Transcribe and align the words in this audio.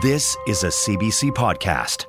This 0.00 0.36
is 0.46 0.62
a 0.62 0.68
CBC 0.68 1.32
podcast. 1.32 2.06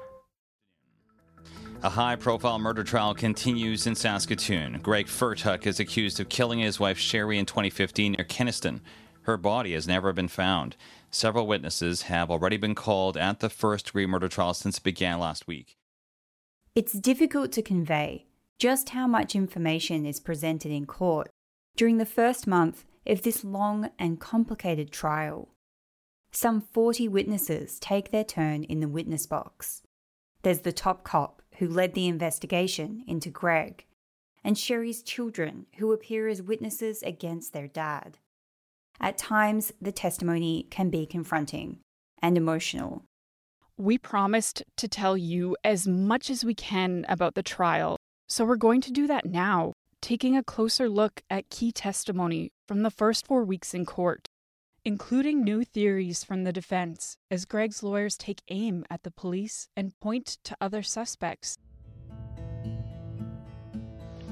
A 1.81 1.89
high 1.89 2.15
profile 2.17 2.59
murder 2.59 2.83
trial 2.83 3.15
continues 3.15 3.87
in 3.87 3.95
Saskatoon. 3.95 4.79
Greg 4.83 5.07
Fertuk 5.07 5.65
is 5.65 5.79
accused 5.79 6.19
of 6.19 6.29
killing 6.29 6.59
his 6.59 6.79
wife 6.79 6.99
Sherry 6.99 7.39
in 7.39 7.47
2015 7.47 8.11
near 8.11 8.25
Kenaston. 8.25 8.81
Her 9.23 9.37
body 9.37 9.73
has 9.73 9.87
never 9.87 10.13
been 10.13 10.27
found. 10.27 10.75
Several 11.09 11.47
witnesses 11.47 12.03
have 12.03 12.29
already 12.29 12.57
been 12.57 12.75
called 12.75 13.17
at 13.17 13.39
the 13.39 13.49
first 13.49 13.87
degree 13.87 14.05
murder 14.05 14.27
trial 14.27 14.53
since 14.53 14.77
it 14.77 14.83
began 14.83 15.17
last 15.17 15.47
week. 15.47 15.75
It's 16.75 16.93
difficult 16.93 17.51
to 17.53 17.63
convey 17.63 18.27
just 18.59 18.89
how 18.89 19.07
much 19.07 19.33
information 19.33 20.05
is 20.05 20.19
presented 20.19 20.71
in 20.71 20.85
court 20.85 21.31
during 21.75 21.97
the 21.97 22.05
first 22.05 22.45
month 22.45 22.85
of 23.07 23.23
this 23.23 23.43
long 23.43 23.89
and 23.97 24.19
complicated 24.19 24.91
trial. 24.91 25.55
Some 26.31 26.61
40 26.61 27.07
witnesses 27.07 27.79
take 27.79 28.11
their 28.11 28.23
turn 28.23 28.63
in 28.63 28.79
the 28.79 28.87
witness 28.87 29.25
box. 29.25 29.81
There's 30.43 30.61
the 30.61 30.71
top 30.71 31.03
cop 31.03 31.41
who 31.57 31.67
led 31.67 31.93
the 31.93 32.07
investigation 32.07 33.03
into 33.07 33.29
Greg, 33.29 33.85
and 34.43 34.57
Sherry's 34.57 35.01
children 35.01 35.65
who 35.77 35.91
appear 35.91 36.27
as 36.27 36.41
witnesses 36.41 37.01
against 37.03 37.51
their 37.51 37.67
dad. 37.67 38.19
At 39.01 39.17
times, 39.17 39.73
the 39.81 39.91
testimony 39.91 40.67
can 40.69 40.89
be 40.89 41.05
confronting 41.05 41.79
and 42.21 42.37
emotional. 42.37 43.03
We 43.77 43.97
promised 43.97 44.61
to 44.77 44.87
tell 44.87 45.17
you 45.17 45.57
as 45.63 45.87
much 45.87 46.29
as 46.29 46.45
we 46.45 46.53
can 46.53 47.05
about 47.09 47.33
the 47.33 47.43
trial, 47.43 47.97
so 48.27 48.45
we're 48.45 48.55
going 48.55 48.81
to 48.81 48.91
do 48.91 49.07
that 49.07 49.25
now, 49.25 49.73
taking 50.01 50.37
a 50.37 50.43
closer 50.43 50.89
look 50.89 51.21
at 51.29 51.49
key 51.49 51.71
testimony 51.71 52.51
from 52.67 52.83
the 52.83 52.91
first 52.91 53.25
four 53.25 53.43
weeks 53.43 53.73
in 53.73 53.85
court 53.85 54.27
including 54.85 55.43
new 55.43 55.63
theories 55.63 56.23
from 56.23 56.43
the 56.43 56.53
defense 56.53 57.17
as 57.29 57.45
Greg's 57.45 57.83
lawyers 57.83 58.17
take 58.17 58.41
aim 58.49 58.85
at 58.89 59.03
the 59.03 59.11
police 59.11 59.69
and 59.75 59.97
point 59.99 60.37
to 60.43 60.55
other 60.61 60.81
suspects. 60.81 61.57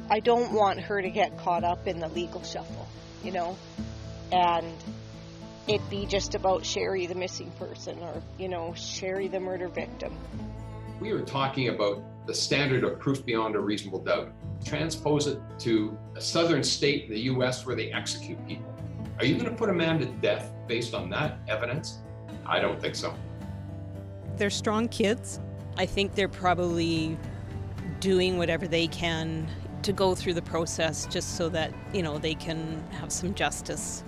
I 0.09 0.20
don't 0.22 0.53
want 0.53 0.80
her 0.80 1.02
to 1.02 1.09
get 1.09 1.38
caught 1.38 1.64
up 1.64 1.86
in 1.88 2.00
the 2.00 2.08
legal 2.09 2.42
shuffle, 2.44 2.88
you 3.23 3.31
know, 3.31 3.58
and 4.31 4.73
it 5.68 5.81
be 5.90 6.06
just 6.06 6.34
about 6.34 6.66
Sherry, 6.66 7.08
the 7.08 7.16
missing 7.16 7.52
person, 7.59 8.00
or, 8.00 8.22
you 8.40 8.48
know, 8.48 8.73
Sherry, 8.75 9.28
the 9.28 9.40
murder 9.40 9.68
victim. 9.68 10.18
We 11.02 11.12
are 11.12 11.22
talking 11.22 11.68
about 11.68 12.02
the 12.25 12.34
standard 12.34 12.86
of 12.86 13.00
proof 13.00 13.25
beyond 13.25 13.56
a 13.56 13.59
reasonable 13.59 14.00
doubt. 14.00 14.31
Transpose 14.64 15.28
it 15.28 15.40
to 15.59 15.98
a 16.16 16.22
southern 16.22 16.64
state 16.64 17.06
in 17.06 17.12
the 17.12 17.20
U.S. 17.22 17.66
where 17.66 17.75
they 17.75 17.92
execute 17.92 18.45
people 18.48 18.77
are 19.19 19.25
you 19.25 19.33
going 19.33 19.49
to 19.49 19.55
put 19.55 19.69
a 19.69 19.73
man 19.73 19.99
to 19.99 20.05
death 20.05 20.51
based 20.67 20.93
on 20.93 21.09
that 21.09 21.39
evidence? 21.47 21.99
I 22.45 22.59
don't 22.59 22.79
think 22.79 22.95
so. 22.95 23.15
They're 24.35 24.51
strong 24.51 24.87
kids. 24.87 25.39
I 25.75 25.87
think 25.87 26.13
they're 26.13 26.27
probably 26.27 27.17
doing 27.99 28.38
whatever 28.38 28.67
they 28.67 28.88
can 28.88 29.47
to 29.81 29.91
go 29.91 30.13
through 30.13 30.35
the 30.35 30.41
process 30.41 31.07
just 31.07 31.35
so 31.35 31.49
that, 31.49 31.73
you 31.93 32.03
know, 32.03 32.19
they 32.19 32.35
can 32.35 32.83
have 32.91 33.11
some 33.11 33.33
justice. 33.33 34.03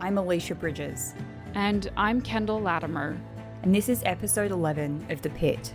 I'm 0.00 0.16
Alicia 0.16 0.54
Bridges. 0.54 1.14
And 1.54 1.90
I'm 1.98 2.22
Kendall 2.22 2.62
Latimer. 2.62 3.20
And 3.62 3.74
this 3.74 3.90
is 3.90 4.02
episode 4.06 4.52
11 4.52 5.06
of 5.10 5.20
The 5.20 5.30
Pit. 5.30 5.74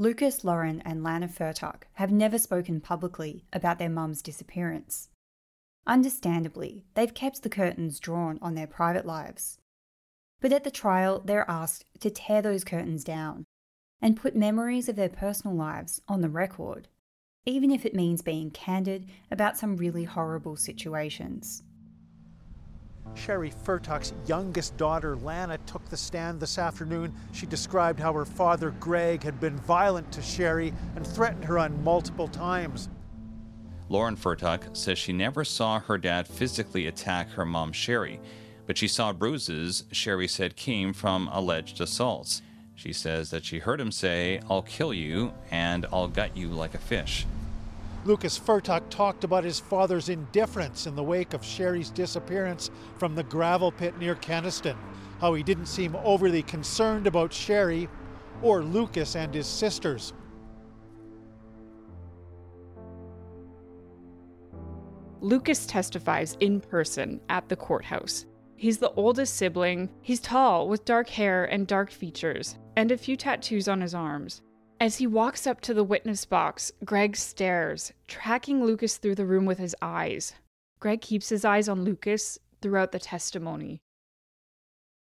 Lucas, 0.00 0.44
Lauren, 0.44 0.80
and 0.82 1.02
Lana 1.02 1.26
Fertuk 1.26 1.82
have 1.94 2.12
never 2.12 2.38
spoken 2.38 2.80
publicly 2.80 3.44
about 3.52 3.80
their 3.80 3.90
mum's 3.90 4.22
disappearance. 4.22 5.08
Understandably, 5.88 6.84
they've 6.94 7.12
kept 7.12 7.42
the 7.42 7.48
curtains 7.48 7.98
drawn 7.98 8.38
on 8.40 8.54
their 8.54 8.68
private 8.68 9.04
lives. 9.04 9.58
But 10.40 10.52
at 10.52 10.62
the 10.62 10.70
trial, 10.70 11.20
they're 11.24 11.50
asked 11.50 11.84
to 11.98 12.10
tear 12.10 12.40
those 12.40 12.62
curtains 12.62 13.02
down 13.02 13.44
and 14.00 14.16
put 14.16 14.36
memories 14.36 14.88
of 14.88 14.94
their 14.94 15.08
personal 15.08 15.56
lives 15.56 16.00
on 16.06 16.20
the 16.20 16.28
record, 16.28 16.86
even 17.44 17.72
if 17.72 17.84
it 17.84 17.92
means 17.92 18.22
being 18.22 18.52
candid 18.52 19.08
about 19.32 19.58
some 19.58 19.76
really 19.76 20.04
horrible 20.04 20.54
situations. 20.54 21.64
Sherry 23.14 23.50
Fertuk's 23.50 24.12
youngest 24.26 24.76
daughter, 24.76 25.16
Lana, 25.16 25.58
took 25.66 25.84
the 25.88 25.96
stand 25.96 26.40
this 26.40 26.58
afternoon. 26.58 27.12
She 27.32 27.46
described 27.46 28.00
how 28.00 28.12
her 28.12 28.24
father, 28.24 28.70
Greg, 28.80 29.22
had 29.22 29.40
been 29.40 29.56
violent 29.56 30.10
to 30.12 30.22
Sherry 30.22 30.72
and 30.96 31.06
threatened 31.06 31.44
her 31.44 31.58
on 31.58 31.82
multiple 31.82 32.28
times. 32.28 32.88
Lauren 33.88 34.16
Fertuk 34.16 34.76
says 34.76 34.98
she 34.98 35.12
never 35.12 35.44
saw 35.44 35.80
her 35.80 35.98
dad 35.98 36.28
physically 36.28 36.86
attack 36.86 37.30
her 37.30 37.44
mom, 37.44 37.72
Sherry, 37.72 38.20
but 38.66 38.76
she 38.76 38.86
saw 38.88 39.12
bruises 39.12 39.84
Sherry 39.92 40.28
said 40.28 40.56
came 40.56 40.92
from 40.92 41.28
alleged 41.32 41.80
assaults. 41.80 42.42
She 42.74 42.92
says 42.92 43.30
that 43.30 43.44
she 43.44 43.58
heard 43.58 43.80
him 43.80 43.90
say, 43.90 44.40
I'll 44.48 44.62
kill 44.62 44.92
you 44.92 45.32
and 45.50 45.86
I'll 45.92 46.06
gut 46.06 46.36
you 46.36 46.48
like 46.48 46.74
a 46.74 46.78
fish. 46.78 47.26
Lucas 48.04 48.38
Fertuk 48.38 48.88
talked 48.90 49.24
about 49.24 49.44
his 49.44 49.58
father's 49.58 50.08
indifference 50.08 50.86
in 50.86 50.94
the 50.94 51.02
wake 51.02 51.34
of 51.34 51.44
Sherry's 51.44 51.90
disappearance 51.90 52.70
from 52.96 53.14
the 53.14 53.24
gravel 53.24 53.72
pit 53.72 53.98
near 53.98 54.14
Kenaston, 54.14 54.76
how 55.20 55.34
he 55.34 55.42
didn't 55.42 55.66
seem 55.66 55.96
overly 55.96 56.42
concerned 56.42 57.06
about 57.06 57.32
Sherry 57.32 57.88
or 58.40 58.62
Lucas 58.62 59.16
and 59.16 59.34
his 59.34 59.46
sisters. 59.46 60.12
Lucas 65.20 65.66
testifies 65.66 66.36
in 66.38 66.60
person 66.60 67.20
at 67.28 67.48
the 67.48 67.56
courthouse. 67.56 68.24
He's 68.54 68.78
the 68.78 68.92
oldest 68.92 69.34
sibling. 69.34 69.90
He's 70.00 70.20
tall, 70.20 70.68
with 70.68 70.84
dark 70.84 71.08
hair 71.08 71.44
and 71.44 71.66
dark 71.66 71.90
features, 71.90 72.56
and 72.76 72.92
a 72.92 72.96
few 72.96 73.16
tattoos 73.16 73.68
on 73.68 73.80
his 73.80 73.94
arms. 73.94 74.42
As 74.80 74.98
he 74.98 75.08
walks 75.08 75.44
up 75.44 75.60
to 75.62 75.74
the 75.74 75.82
witness 75.82 76.24
box, 76.24 76.70
Greg 76.84 77.16
stares, 77.16 77.92
tracking 78.06 78.64
Lucas 78.64 78.96
through 78.96 79.16
the 79.16 79.26
room 79.26 79.44
with 79.44 79.58
his 79.58 79.74
eyes. 79.82 80.34
Greg 80.78 81.00
keeps 81.00 81.30
his 81.30 81.44
eyes 81.44 81.68
on 81.68 81.82
Lucas 81.82 82.38
throughout 82.62 82.92
the 82.92 83.00
testimony. 83.00 83.80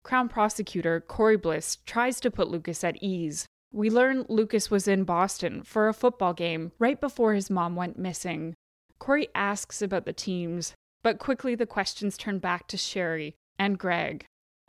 Crown 0.04 0.30
prosecutor 0.30 1.02
Corey 1.02 1.36
Bliss 1.36 1.78
tries 1.84 2.20
to 2.20 2.30
put 2.30 2.48
Lucas 2.48 2.84
at 2.84 3.02
ease. 3.02 3.48
We 3.74 3.90
learn 3.90 4.28
Lucas 4.30 4.70
was 4.70 4.88
in 4.88 5.04
Boston 5.04 5.64
for 5.64 5.88
a 5.88 5.96
football 5.96 6.34
game 6.34 6.72
right 6.78 7.02
before 7.02 7.34
his 7.34 7.50
mom 7.50 7.76
went 7.76 7.98
missing. 7.98 8.54
Corey 9.00 9.30
asks 9.34 9.82
about 9.82 10.06
the 10.06 10.14
teams, 10.14 10.76
but 11.02 11.18
quickly 11.18 11.56
the 11.56 11.66
questions 11.66 12.18
turn 12.18 12.38
back 12.38 12.68
to 12.68 12.78
Sherry 12.78 13.34
and 13.58 13.80
Greg. 13.80 14.26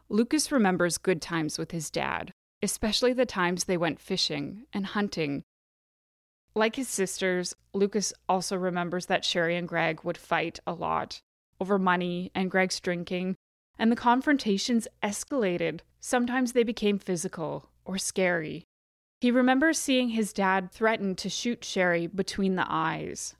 Lucas 0.08 0.50
remembers 0.50 0.96
good 0.96 1.20
times 1.20 1.58
with 1.58 1.72
his 1.72 1.90
dad, 1.90 2.32
especially 2.62 3.12
the 3.12 3.26
times 3.26 3.64
they 3.64 3.76
went 3.76 4.00
fishing 4.00 4.64
and 4.72 4.86
hunting. 4.86 5.42
Like 6.54 6.76
his 6.76 6.88
sisters, 6.88 7.54
Lucas 7.74 8.12
also 8.28 8.56
remembers 8.56 9.06
that 9.06 9.24
Sherry 9.24 9.56
and 9.56 9.68
Greg 9.68 10.00
would 10.04 10.16
fight 10.16 10.58
a 10.66 10.72
lot 10.72 11.20
over 11.60 11.78
money 11.78 12.30
and 12.34 12.50
Greg's 12.50 12.80
drinking, 12.80 13.36
and 13.78 13.92
the 13.92 13.96
confrontations 13.96 14.88
escalated. 15.02 15.80
Sometimes 16.00 16.52
they 16.52 16.62
became 16.62 16.98
physical 16.98 17.68
or 17.84 17.98
scary. 17.98 18.64
He 19.20 19.30
remembers 19.30 19.78
seeing 19.78 20.10
his 20.10 20.32
dad 20.32 20.70
threaten 20.70 21.14
to 21.16 21.28
shoot 21.28 21.64
Sherry 21.64 22.06
between 22.06 22.56
the 22.56 22.66
eyes. 22.68 23.34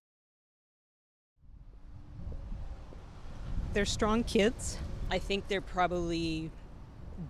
They're 3.73 3.85
strong 3.85 4.25
kids. 4.25 4.79
I 5.11 5.19
think 5.19 5.49
they're 5.49 5.61
probably 5.61 6.51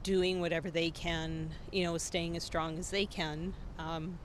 doing 0.03 0.41
whatever 0.41 0.71
they 0.71 0.91
can, 0.91 1.51
you 1.73 1.85
know, 1.85 1.99
staying 1.99 2.37
as 2.37 2.45
strong 2.45 2.79
as 2.79 2.91
they 2.91 3.07
can 3.07 3.55
um, 3.79 4.19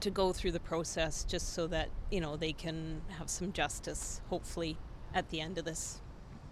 to 0.00 0.10
go 0.10 0.32
through 0.32 0.52
the 0.52 0.60
process 0.60 1.24
just 1.24 1.54
so 1.54 1.66
that, 1.66 1.88
you 2.10 2.20
know, 2.20 2.36
they 2.36 2.52
can 2.52 3.00
have 3.18 3.30
some 3.30 3.52
justice, 3.52 4.20
hopefully, 4.28 4.76
at 5.14 5.28
the 5.30 5.40
end 5.40 5.58
of 5.58 5.64
this. 5.64 6.00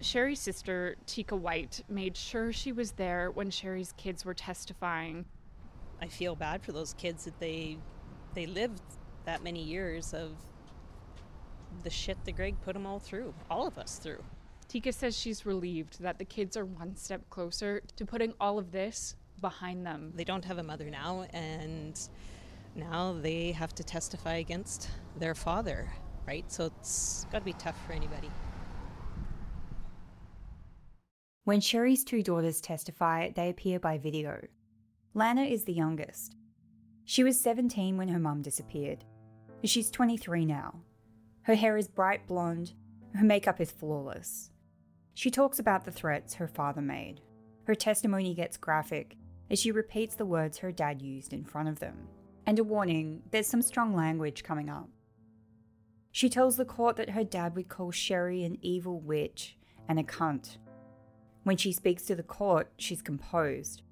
Sherry's 0.01 0.39
sister, 0.39 0.95
Tika 1.05 1.35
White, 1.35 1.83
made 1.87 2.17
sure 2.17 2.51
she 2.51 2.71
was 2.71 2.91
there 2.93 3.31
when 3.31 3.49
Sherry's 3.49 3.93
kids 3.97 4.25
were 4.25 4.33
testifying. 4.33 5.25
I 6.01 6.07
feel 6.07 6.35
bad 6.35 6.63
for 6.63 6.71
those 6.71 6.93
kids 6.93 7.25
that 7.25 7.39
they 7.39 7.77
they 8.33 8.45
lived 8.45 8.81
that 9.25 9.41
many 9.43 9.63
years 9.63 10.13
of 10.13 10.31
the 11.83 11.89
shit 11.89 12.17
that 12.25 12.33
Greg 12.33 12.55
put 12.61 12.73
them 12.73 12.85
all 12.85 12.99
through, 12.99 13.33
all 13.49 13.65
of 13.65 13.77
us 13.77 13.97
through. 13.97 14.23
Tika 14.67 14.91
says 14.91 15.17
she's 15.17 15.45
relieved 15.45 16.01
that 16.01 16.17
the 16.17 16.25
kids 16.25 16.57
are 16.57 16.65
one 16.65 16.95
step 16.95 17.29
closer 17.29 17.81
to 17.95 18.05
putting 18.05 18.33
all 18.39 18.57
of 18.57 18.71
this 18.71 19.15
behind 19.39 19.85
them. 19.85 20.11
They 20.15 20.23
don't 20.23 20.45
have 20.45 20.57
a 20.57 20.63
mother 20.63 20.89
now, 20.89 21.25
and 21.33 21.99
now 22.75 23.13
they 23.13 23.51
have 23.51 23.73
to 23.75 23.83
testify 23.83 24.35
against 24.35 24.89
their 25.17 25.35
father, 25.35 25.91
right? 26.27 26.51
So 26.51 26.65
it's 26.65 27.25
got 27.31 27.39
to 27.39 27.45
be 27.45 27.53
tough 27.53 27.77
for 27.85 27.93
anybody. 27.93 28.29
When 31.43 31.61
Sherry's 31.61 32.03
two 32.03 32.23
daughters 32.23 32.59
testify, 32.59 33.29
they 33.29 33.49
appear 33.49 33.79
by 33.79 33.99
video. 33.99 34.39
Lana 35.13 35.43
is 35.43 35.63
the 35.63 35.73
youngest. 35.73 36.35
She 37.05 37.23
was 37.23 37.39
17 37.39 37.97
when 37.97 38.07
her 38.07 38.19
mum 38.19 38.41
disappeared. 38.41 39.05
She's 39.63 39.91
23 39.91 40.45
now. 40.45 40.81
Her 41.43 41.53
hair 41.53 41.77
is 41.77 41.87
bright 41.87 42.25
blonde, 42.25 42.73
her 43.13 43.23
makeup 43.23 43.61
is 43.61 43.71
flawless. 43.71 44.49
She 45.15 45.31
talks 45.31 45.59
about 45.59 45.85
the 45.85 45.91
threats 45.91 46.35
her 46.35 46.47
father 46.47 46.81
made. 46.81 47.21
Her 47.63 47.73
testimony 47.73 48.33
gets 48.33 48.57
graphic 48.57 49.15
as 49.49 49.59
she 49.59 49.71
repeats 49.71 50.15
the 50.15 50.25
words 50.25 50.57
her 50.57 50.73
dad 50.73 51.01
used 51.01 51.31
in 51.31 51.45
front 51.45 51.69
of 51.69 51.79
them. 51.79 52.07
And 52.45 52.59
a 52.59 52.63
warning 52.63 53.23
there's 53.31 53.47
some 53.47 53.61
strong 53.61 53.95
language 53.95 54.43
coming 54.43 54.69
up. 54.69 54.89
She 56.11 56.29
tells 56.29 56.57
the 56.57 56.65
court 56.65 56.97
that 56.97 57.11
her 57.11 57.23
dad 57.23 57.55
would 57.55 57.69
call 57.69 57.91
Sherry 57.91 58.43
an 58.43 58.57
evil 58.61 58.99
witch 58.99 59.57
and 59.87 59.99
a 59.99 60.03
cunt. 60.03 60.57
When 61.43 61.57
she 61.57 61.71
speaks 61.71 62.03
to 62.03 62.15
the 62.15 62.23
court, 62.23 62.71
she's 62.77 63.01
composed. 63.01 63.83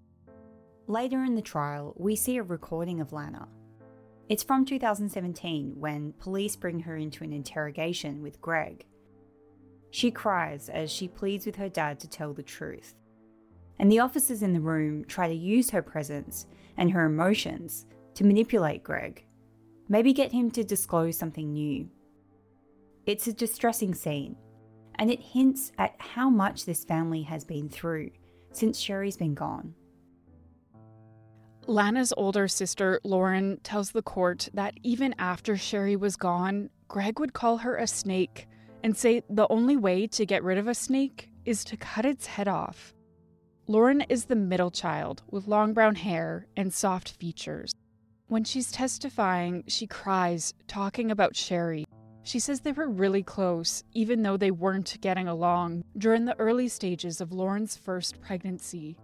Later 0.87 1.23
in 1.23 1.35
the 1.35 1.41
trial, 1.41 1.93
we 1.97 2.17
see 2.17 2.35
a 2.35 2.43
recording 2.43 2.99
of 2.99 3.13
Lana. 3.13 3.47
It's 4.27 4.43
from 4.43 4.65
2017 4.65 5.75
when 5.79 6.13
police 6.13 6.57
bring 6.57 6.81
her 6.81 6.97
into 6.97 7.23
an 7.23 7.31
interrogation 7.31 8.21
with 8.21 8.41
Greg. 8.41 8.85
She 9.93 10.09
cries 10.09 10.69
as 10.69 10.91
she 10.91 11.07
pleads 11.07 11.45
with 11.45 11.55
her 11.57 11.69
dad 11.69 11.99
to 11.99 12.09
tell 12.09 12.33
the 12.33 12.41
truth. 12.41 12.95
And 13.77 13.91
the 13.91 13.99
officers 13.99 14.41
in 14.41 14.51
the 14.51 14.59
room 14.59 15.05
try 15.05 15.27
to 15.27 15.35
use 15.35 15.69
her 15.69 15.83
presence 15.83 16.47
and 16.77 16.89
her 16.89 17.05
emotions 17.05 17.85
to 18.15 18.23
manipulate 18.23 18.83
Greg, 18.83 19.23
maybe 19.87 20.11
get 20.11 20.31
him 20.31 20.49
to 20.49 20.63
disclose 20.63 21.15
something 21.15 21.53
new. 21.53 21.87
It's 23.05 23.27
a 23.27 23.33
distressing 23.33 23.93
scene, 23.93 24.35
and 24.95 25.11
it 25.11 25.19
hints 25.19 25.71
at 25.77 25.93
how 25.99 26.27
much 26.27 26.65
this 26.65 26.83
family 26.83 27.21
has 27.21 27.45
been 27.45 27.69
through 27.69 28.09
since 28.51 28.79
Sherry's 28.79 29.17
been 29.17 29.35
gone. 29.35 29.75
Lana's 31.67 32.15
older 32.17 32.47
sister, 32.47 32.99
Lauren, 33.03 33.59
tells 33.61 33.91
the 33.91 34.01
court 34.01 34.49
that 34.55 34.73
even 34.81 35.13
after 35.19 35.55
Sherry 35.55 35.95
was 35.95 36.15
gone, 36.15 36.71
Greg 36.87 37.19
would 37.19 37.33
call 37.33 37.57
her 37.57 37.77
a 37.77 37.85
snake 37.85 38.47
and 38.83 38.95
say 38.95 39.23
the 39.29 39.47
only 39.49 39.77
way 39.77 40.05
to 40.07 40.25
get 40.25 40.43
rid 40.43 40.57
of 40.57 40.67
a 40.67 40.75
snake 40.75 41.29
is 41.45 41.63
to 41.65 41.77
cut 41.77 42.05
its 42.05 42.27
head 42.27 42.47
off. 42.47 42.93
Lauren 43.67 44.01
is 44.01 44.25
the 44.25 44.35
middle 44.35 44.71
child 44.71 45.23
with 45.31 45.47
long 45.47 45.73
brown 45.73 45.95
hair 45.95 46.47
and 46.57 46.73
soft 46.73 47.11
features. 47.11 47.73
When 48.27 48.43
she's 48.43 48.71
testifying, 48.71 49.63
she 49.67 49.87
cries, 49.87 50.53
talking 50.67 51.11
about 51.11 51.35
Sherry. 51.35 51.85
She 52.23 52.39
says 52.39 52.61
they 52.61 52.71
were 52.71 52.89
really 52.89 53.23
close, 53.23 53.83
even 53.93 54.21
though 54.21 54.37
they 54.37 54.51
weren't 54.51 54.97
getting 55.01 55.27
along, 55.27 55.83
during 55.97 56.25
the 56.25 56.39
early 56.39 56.67
stages 56.67 57.21
of 57.21 57.31
Lauren's 57.31 57.77
first 57.77 58.21
pregnancy. 58.21 58.97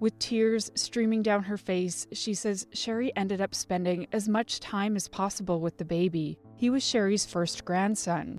With 0.00 0.18
tears 0.18 0.70
streaming 0.74 1.22
down 1.22 1.44
her 1.44 1.56
face, 1.56 2.06
she 2.12 2.34
says 2.34 2.66
Sherry 2.72 3.14
ended 3.16 3.40
up 3.40 3.54
spending 3.54 4.06
as 4.12 4.28
much 4.28 4.60
time 4.60 4.96
as 4.96 5.08
possible 5.08 5.60
with 5.60 5.78
the 5.78 5.84
baby. 5.84 6.38
He 6.56 6.68
was 6.68 6.82
Sherry's 6.82 7.24
first 7.24 7.64
grandson. 7.64 8.38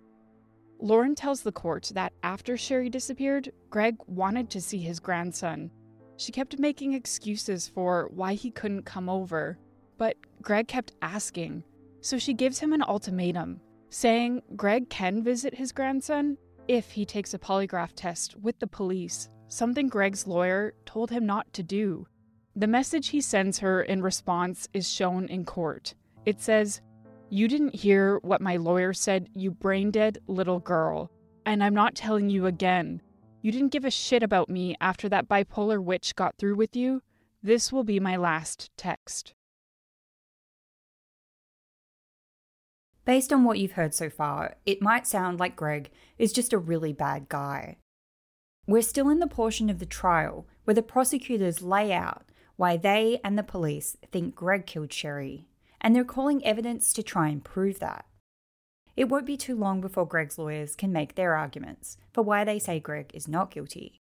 Lauren 0.80 1.16
tells 1.16 1.42
the 1.42 1.52
court 1.52 1.92
that 1.96 2.14
after 2.24 2.58
Sherry 2.58 2.90
disappeared, 2.90 3.52
Greg 3.70 3.96
wanted 4.08 4.50
to 4.52 4.62
see 4.62 4.80
his 4.80 5.00
grandson. 5.00 5.72
She 6.18 6.32
kept 6.32 6.60
making 6.60 6.94
excuses 6.94 7.68
for 7.68 8.10
why 8.14 8.34
he 8.34 8.52
couldn't 8.52 8.84
come 8.84 9.10
over, 9.10 9.58
but 9.98 10.18
Greg 10.42 10.68
kept 10.68 10.94
asking. 11.02 11.64
So 12.02 12.18
she 12.18 12.34
gives 12.34 12.60
him 12.60 12.74
an 12.74 12.84
ultimatum, 12.84 13.60
saying 13.90 14.42
Greg 14.56 14.90
can 14.90 15.24
visit 15.24 15.56
his 15.56 15.72
grandson 15.72 16.38
if 16.68 16.92
he 16.92 17.06
takes 17.06 17.34
a 17.34 17.40
polygraph 17.40 17.94
test 17.96 18.36
with 18.38 18.60
the 18.60 18.68
police, 18.68 19.30
something 19.48 19.88
Greg's 19.88 20.28
lawyer 20.28 20.74
told 20.86 21.12
him 21.12 21.26
not 21.26 21.52
to 21.54 21.64
do. 21.64 22.08
The 22.56 22.68
message 22.68 23.10
he 23.10 23.22
sends 23.22 23.60
her 23.60 23.82
in 23.82 24.02
response 24.02 24.68
is 24.74 24.92
shown 24.92 25.28
in 25.28 25.46
court. 25.46 25.94
It 26.26 26.42
says, 26.42 26.82
you 27.30 27.48
didn't 27.48 27.76
hear 27.76 28.20
what 28.20 28.42
my 28.42 28.58
lawyer 28.58 28.94
said, 28.94 29.30
you 29.34 29.52
brain 29.52 29.92
dead 29.92 30.20
little 30.28 30.60
girl. 30.60 31.12
And 31.46 31.64
I'm 31.64 31.74
not 31.74 31.96
telling 31.96 32.30
you 32.30 32.46
again. 32.46 33.02
You 33.42 33.52
didn't 33.52 33.72
give 33.72 33.86
a 33.86 33.92
shit 33.92 34.24
about 34.24 34.50
me 34.50 34.76
after 34.80 35.10
that 35.10 35.28
bipolar 35.28 35.84
witch 35.84 36.16
got 36.16 36.38
through 36.38 36.56
with 36.56 36.76
you. 36.76 37.02
This 37.44 37.72
will 37.72 37.84
be 37.84 38.00
my 38.00 38.16
last 38.16 38.72
text. 38.78 39.34
Based 43.06 43.32
on 43.32 43.44
what 43.44 43.60
you've 43.60 43.74
heard 43.74 43.94
so 43.94 44.10
far, 44.10 44.56
it 44.66 44.82
might 44.82 45.06
sound 45.06 45.40
like 45.40 45.56
Greg 45.56 45.92
is 46.18 46.34
just 46.34 46.54
a 46.54 46.58
really 46.58 46.92
bad 46.92 47.30
guy. 47.30 47.78
We're 48.66 48.82
still 48.82 49.10
in 49.10 49.20
the 49.20 49.28
portion 49.28 49.70
of 49.70 49.78
the 49.78 49.86
trial 49.86 50.48
where 50.64 50.74
the 50.74 50.82
prosecutors 50.82 51.62
lay 51.62 51.94
out 51.94 52.26
why 52.56 52.78
they 52.78 53.20
and 53.24 53.38
the 53.38 53.44
police 53.44 53.96
think 54.12 54.34
Greg 54.34 54.66
killed 54.66 54.92
Sherry 54.92 55.48
and 55.86 55.96
they're 55.96 56.04
calling 56.04 56.44
evidence 56.44 56.92
to 56.92 57.04
try 57.04 57.28
and 57.28 57.44
prove 57.44 57.78
that. 57.78 58.06
It 58.98 59.08
won't 59.08 59.28
be 59.28 59.38
too 59.38 59.56
long 59.56 59.82
before 59.82 60.08
Greg's 60.08 60.40
lawyers 60.40 60.76
can 60.76 60.92
make 60.92 61.14
their 61.14 61.36
arguments 61.36 61.98
for 62.12 62.24
why 62.24 62.44
they 62.44 62.58
say 62.58 62.80
Greg 62.80 63.12
is 63.14 63.28
not 63.28 63.52
guilty. 63.52 64.00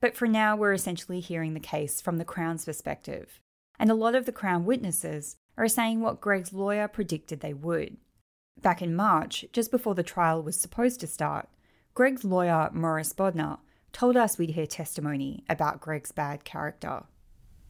But 0.00 0.16
for 0.16 0.26
now, 0.26 0.56
we're 0.56 0.72
essentially 0.72 1.20
hearing 1.20 1.54
the 1.54 1.60
case 1.60 2.00
from 2.00 2.16
the 2.16 2.24
Crown's 2.24 2.64
perspective, 2.64 3.38
and 3.78 3.92
a 3.92 3.94
lot 3.94 4.16
of 4.16 4.26
the 4.26 4.32
Crown 4.32 4.64
witnesses 4.64 5.36
are 5.56 5.68
saying 5.68 6.00
what 6.00 6.20
Greg's 6.20 6.52
lawyer 6.52 6.88
predicted 6.88 7.38
they 7.38 7.54
would. 7.54 7.96
Back 8.60 8.82
in 8.82 8.96
March, 8.96 9.44
just 9.52 9.70
before 9.70 9.94
the 9.94 10.02
trial 10.02 10.42
was 10.42 10.60
supposed 10.60 10.98
to 10.98 11.06
start, 11.06 11.48
Greg's 11.94 12.24
lawyer, 12.24 12.70
Morris 12.72 13.12
Bodnar, 13.12 13.60
told 13.92 14.16
us 14.16 14.36
we'd 14.36 14.50
hear 14.50 14.66
testimony 14.66 15.44
about 15.48 15.80
Greg's 15.80 16.10
bad 16.10 16.42
character. 16.42 17.04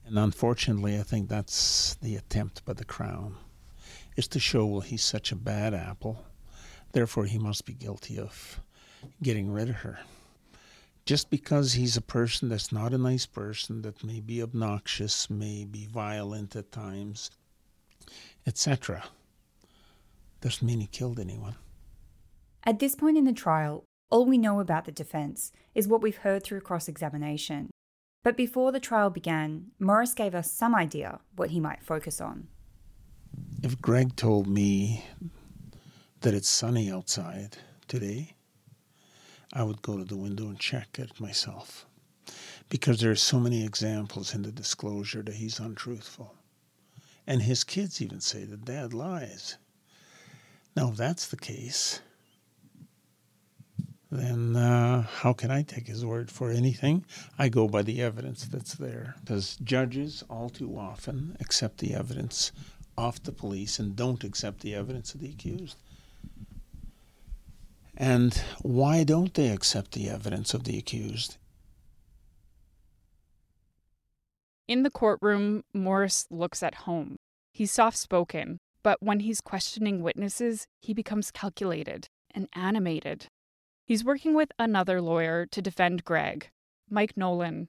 And 0.06 0.18
unfortunately, 0.18 0.98
I 0.98 1.02
think 1.02 1.28
that's 1.28 1.94
the 1.96 2.16
attempt 2.16 2.64
by 2.64 2.74
the 2.74 2.84
Crown, 2.84 3.36
is 4.16 4.28
to 4.28 4.38
show, 4.38 4.66
well, 4.66 4.80
he's 4.80 5.02
such 5.02 5.32
a 5.32 5.36
bad 5.36 5.72
apple, 5.72 6.24
therefore 6.92 7.24
he 7.24 7.38
must 7.38 7.64
be 7.64 7.72
guilty 7.72 8.18
of 8.18 8.60
getting 9.22 9.50
rid 9.50 9.70
of 9.70 9.76
her. 9.76 9.98
Just 11.06 11.30
because 11.30 11.74
he's 11.74 11.96
a 11.96 12.02
person 12.02 12.48
that's 12.48 12.72
not 12.72 12.94
a 12.94 12.98
nice 12.98 13.26
person, 13.26 13.82
that 13.82 14.04
may 14.04 14.20
be 14.20 14.42
obnoxious, 14.42 15.28
may 15.28 15.64
be 15.64 15.86
violent 15.86 16.56
at 16.56 16.72
times, 16.72 17.30
etc., 18.46 19.04
doesn't 20.40 20.66
mean 20.66 20.80
he 20.80 20.86
killed 20.86 21.18
anyone. 21.18 21.56
At 22.64 22.78
this 22.78 22.94
point 22.94 23.16
in 23.16 23.24
the 23.24 23.32
trial, 23.32 23.84
all 24.10 24.26
we 24.26 24.38
know 24.38 24.60
about 24.60 24.84
the 24.84 24.92
defense 24.92 25.52
is 25.74 25.88
what 25.88 26.02
we've 26.02 26.18
heard 26.18 26.42
through 26.44 26.60
cross 26.60 26.88
examination. 26.88 27.70
But 28.24 28.38
before 28.38 28.72
the 28.72 28.80
trial 28.80 29.10
began, 29.10 29.66
Morris 29.78 30.14
gave 30.14 30.34
us 30.34 30.50
some 30.50 30.74
idea 30.74 31.20
what 31.36 31.50
he 31.50 31.60
might 31.60 31.82
focus 31.82 32.22
on. 32.22 32.48
If 33.62 33.80
Greg 33.80 34.16
told 34.16 34.46
me 34.48 35.04
that 36.22 36.32
it's 36.32 36.48
sunny 36.48 36.90
outside 36.90 37.58
today, 37.86 38.34
I 39.52 39.62
would 39.62 39.82
go 39.82 39.98
to 39.98 40.04
the 40.04 40.16
window 40.16 40.44
and 40.48 40.58
check 40.58 40.98
it 40.98 41.20
myself. 41.20 41.84
Because 42.70 43.00
there 43.00 43.10
are 43.10 43.14
so 43.14 43.38
many 43.38 43.62
examples 43.62 44.34
in 44.34 44.42
the 44.42 44.50
disclosure 44.50 45.22
that 45.22 45.34
he's 45.34 45.60
untruthful. 45.60 46.34
And 47.26 47.42
his 47.42 47.62
kids 47.62 48.00
even 48.00 48.20
say 48.20 48.44
that 48.44 48.64
dad 48.64 48.94
lies. 48.94 49.58
Now, 50.74 50.88
if 50.88 50.96
that's 50.96 51.26
the 51.26 51.36
case, 51.36 52.00
then 54.18 54.56
uh, 54.56 55.02
how 55.02 55.32
can 55.32 55.50
I 55.50 55.62
take 55.62 55.86
his 55.86 56.04
word 56.04 56.30
for 56.30 56.50
anything? 56.50 57.04
I 57.38 57.48
go 57.48 57.68
by 57.68 57.82
the 57.82 58.02
evidence 58.02 58.44
that's 58.44 58.74
there. 58.74 59.14
Because 59.20 59.56
judges 59.56 60.22
all 60.28 60.50
too 60.50 60.76
often 60.76 61.36
accept 61.40 61.78
the 61.78 61.94
evidence 61.94 62.52
of 62.96 63.22
the 63.24 63.32
police 63.32 63.78
and 63.78 63.96
don't 63.96 64.24
accept 64.24 64.60
the 64.60 64.74
evidence 64.74 65.14
of 65.14 65.20
the 65.20 65.30
accused. 65.30 65.76
And 67.96 68.34
why 68.62 69.04
don't 69.04 69.34
they 69.34 69.50
accept 69.50 69.92
the 69.92 70.08
evidence 70.08 70.54
of 70.54 70.64
the 70.64 70.78
accused? 70.78 71.36
In 74.66 74.82
the 74.82 74.90
courtroom, 74.90 75.62
Morris 75.72 76.26
looks 76.30 76.62
at 76.62 76.74
home. 76.74 77.16
He's 77.52 77.70
soft 77.70 77.98
spoken, 77.98 78.58
but 78.82 79.02
when 79.02 79.20
he's 79.20 79.40
questioning 79.40 80.02
witnesses, 80.02 80.66
he 80.80 80.94
becomes 80.94 81.30
calculated 81.30 82.08
and 82.34 82.48
animated. 82.54 83.26
He's 83.86 84.04
working 84.04 84.34
with 84.34 84.50
another 84.58 85.02
lawyer 85.02 85.44
to 85.46 85.60
defend 85.60 86.04
Greg, 86.04 86.48
Mike 86.88 87.18
Nolan. 87.18 87.68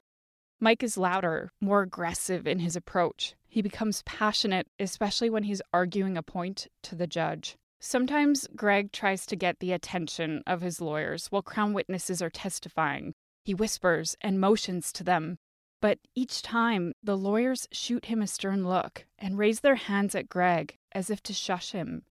Mike 0.62 0.82
is 0.82 0.98
louder, 0.98 1.52
more 1.60 1.82
aggressive 1.82 2.48
in 2.48 2.60
his 2.60 2.78
approach. 2.78 3.36
He 3.50 3.62
becomes 3.62 4.02
passionate, 4.04 4.68
especially 4.80 5.30
when 5.30 5.44
he's 5.44 5.62
arguing 5.74 6.16
a 6.16 6.24
point 6.24 6.68
to 6.84 6.96
the 6.96 7.06
judge. 7.06 7.58
Sometimes 7.82 8.48
Greg 8.56 8.94
tries 8.94 9.26
to 9.26 9.36
get 9.36 9.60
the 9.60 9.74
attention 9.74 10.42
of 10.48 10.62
his 10.62 10.80
lawyers 10.80 11.28
while 11.28 11.42
Crown 11.42 11.74
witnesses 11.74 12.22
are 12.22 12.30
testifying. 12.30 13.14
He 13.44 13.54
whispers 13.54 14.16
and 14.22 14.40
motions 14.40 14.94
to 14.94 15.04
them, 15.04 15.38
but 15.82 16.00
each 16.16 16.42
time 16.42 16.94
the 17.04 17.18
lawyers 17.18 17.68
shoot 17.74 18.06
him 18.06 18.22
a 18.22 18.28
stern 18.28 18.64
look 18.64 19.06
and 19.20 19.38
raise 19.38 19.60
their 19.60 19.76
hands 19.76 20.16
at 20.16 20.30
Greg 20.30 20.78
as 20.94 21.10
if 21.10 21.22
to 21.24 21.34
shush 21.34 21.74
him. 21.74 22.04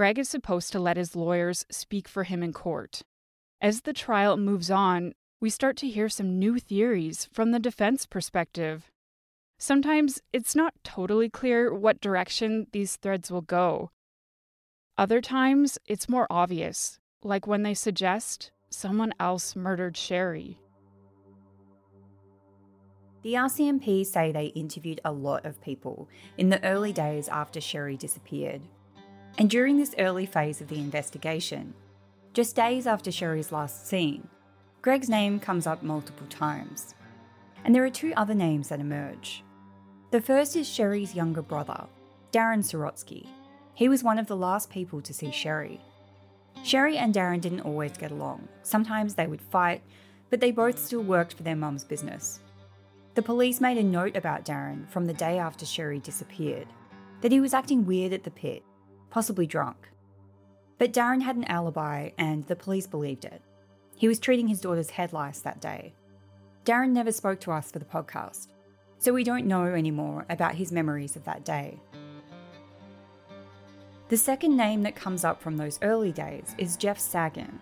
Greg 0.00 0.18
is 0.18 0.30
supposed 0.30 0.72
to 0.72 0.80
let 0.80 0.96
his 0.96 1.14
lawyers 1.14 1.66
speak 1.70 2.08
for 2.08 2.24
him 2.24 2.42
in 2.42 2.54
court. 2.54 3.02
As 3.60 3.82
the 3.82 3.92
trial 3.92 4.38
moves 4.38 4.70
on, 4.70 5.12
we 5.42 5.50
start 5.50 5.76
to 5.76 5.90
hear 5.90 6.08
some 6.08 6.38
new 6.38 6.58
theories 6.58 7.28
from 7.34 7.50
the 7.50 7.58
defense 7.58 8.06
perspective. 8.06 8.90
Sometimes 9.58 10.22
it's 10.32 10.56
not 10.56 10.72
totally 10.82 11.28
clear 11.28 11.74
what 11.74 12.00
direction 12.00 12.66
these 12.72 12.96
threads 12.96 13.30
will 13.30 13.42
go. 13.42 13.90
Other 14.96 15.20
times, 15.20 15.76
it's 15.86 16.08
more 16.08 16.26
obvious, 16.30 16.98
like 17.22 17.46
when 17.46 17.62
they 17.62 17.74
suggest 17.74 18.52
someone 18.70 19.12
else 19.20 19.54
murdered 19.54 19.98
Sherry. 19.98 20.58
The 23.20 23.34
RCMP 23.34 24.06
say 24.06 24.32
they 24.32 24.46
interviewed 24.46 25.02
a 25.04 25.12
lot 25.12 25.44
of 25.44 25.60
people 25.60 26.08
in 26.38 26.48
the 26.48 26.64
early 26.64 26.94
days 26.94 27.28
after 27.28 27.60
Sherry 27.60 27.98
disappeared. 27.98 28.62
And 29.38 29.48
during 29.48 29.78
this 29.78 29.94
early 29.98 30.26
phase 30.26 30.60
of 30.60 30.68
the 30.68 30.78
investigation, 30.78 31.74
just 32.32 32.56
days 32.56 32.86
after 32.86 33.10
Sherry's 33.10 33.52
last 33.52 33.86
seen, 33.86 34.28
Greg's 34.82 35.08
name 35.08 35.40
comes 35.40 35.66
up 35.66 35.82
multiple 35.82 36.26
times. 36.28 36.94
And 37.64 37.74
there 37.74 37.84
are 37.84 37.90
two 37.90 38.12
other 38.16 38.34
names 38.34 38.68
that 38.68 38.80
emerge. 38.80 39.42
The 40.10 40.20
first 40.20 40.56
is 40.56 40.68
Sherry's 40.68 41.14
younger 41.14 41.42
brother, 41.42 41.84
Darren 42.32 42.64
Sorotsky. 42.64 43.26
He 43.74 43.88
was 43.88 44.02
one 44.02 44.18
of 44.18 44.26
the 44.26 44.36
last 44.36 44.70
people 44.70 45.00
to 45.02 45.14
see 45.14 45.30
Sherry. 45.30 45.80
Sherry 46.62 46.98
and 46.98 47.14
Darren 47.14 47.40
didn't 47.40 47.60
always 47.60 47.92
get 47.92 48.10
along. 48.10 48.48
Sometimes 48.62 49.14
they 49.14 49.26
would 49.26 49.40
fight, 49.40 49.82
but 50.30 50.40
they 50.40 50.50
both 50.50 50.78
still 50.78 51.02
worked 51.02 51.34
for 51.34 51.42
their 51.42 51.56
mum's 51.56 51.84
business. 51.84 52.40
The 53.14 53.22
police 53.22 53.60
made 53.60 53.78
a 53.78 53.82
note 53.82 54.16
about 54.16 54.44
Darren 54.44 54.88
from 54.88 55.06
the 55.06 55.14
day 55.14 55.38
after 55.38 55.66
Sherry 55.66 55.98
disappeared 55.98 56.68
that 57.20 57.32
he 57.32 57.40
was 57.40 57.52
acting 57.52 57.84
weird 57.84 58.12
at 58.12 58.24
the 58.24 58.30
pit, 58.30 58.62
possibly 59.10 59.46
drunk. 59.46 59.90
But 60.78 60.92
Darren 60.92 61.22
had 61.22 61.36
an 61.36 61.44
alibi 61.44 62.10
and 62.16 62.46
the 62.46 62.56
police 62.56 62.86
believed 62.86 63.24
it. 63.24 63.42
He 63.96 64.08
was 64.08 64.18
treating 64.18 64.48
his 64.48 64.60
daughter's 64.60 64.90
head 64.90 65.12
lice 65.12 65.40
that 65.40 65.60
day. 65.60 65.92
Darren 66.64 66.90
never 66.90 67.12
spoke 67.12 67.40
to 67.40 67.52
us 67.52 67.70
for 67.70 67.78
the 67.78 67.84
podcast, 67.84 68.48
so 68.98 69.12
we 69.12 69.24
don't 69.24 69.46
know 69.46 69.64
anymore 69.66 70.24
about 70.30 70.54
his 70.54 70.72
memories 70.72 71.16
of 71.16 71.24
that 71.24 71.44
day. 71.44 71.78
The 74.08 74.16
second 74.16 74.56
name 74.56 74.82
that 74.82 74.96
comes 74.96 75.24
up 75.24 75.40
from 75.40 75.56
those 75.56 75.78
early 75.82 76.12
days 76.12 76.54
is 76.58 76.76
Jeff 76.76 76.98
Sagan. 76.98 77.60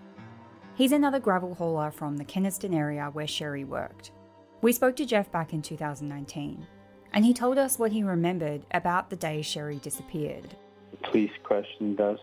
He's 0.77 0.93
another 0.93 1.19
gravel 1.19 1.55
hauler 1.55 1.91
from 1.91 2.17
the 2.17 2.25
Kenaston 2.25 2.75
area 2.75 3.11
where 3.13 3.27
Sherry 3.27 3.65
worked. 3.65 4.13
We 4.63 4.73
spoke 4.73 4.97
to 4.97 5.05
Jeff 5.07 5.31
back 5.31 5.53
in 5.53 5.61
2019, 5.61 6.67
and 7.13 7.25
he 7.25 7.35
told 7.35 7.59
us 7.59 7.79
what 7.79 7.93
he 7.93 8.03
remembered 8.03 8.63
about 8.71 9.11
the 9.11 9.17
day 9.17 9.43
Sherry 9.43 9.79
disappeared. 9.79 10.57
The 10.91 10.97
police 11.09 11.31
questioned 11.45 12.01
us, 12.01 12.21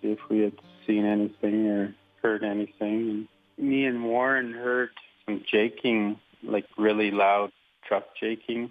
see 0.00 0.08
if 0.12 0.18
we 0.28 0.40
had 0.40 0.54
seen 0.86 1.04
anything 1.04 1.66
or 1.68 1.94
heard 2.22 2.44
anything. 2.44 3.28
And 3.58 3.68
me 3.68 3.84
and 3.84 4.04
Warren 4.04 4.52
heard 4.52 4.90
some 5.24 5.42
jaking, 5.50 6.18
like 6.42 6.66
really 6.76 7.10
loud 7.10 7.52
truck 7.86 8.04
jaking 8.20 8.70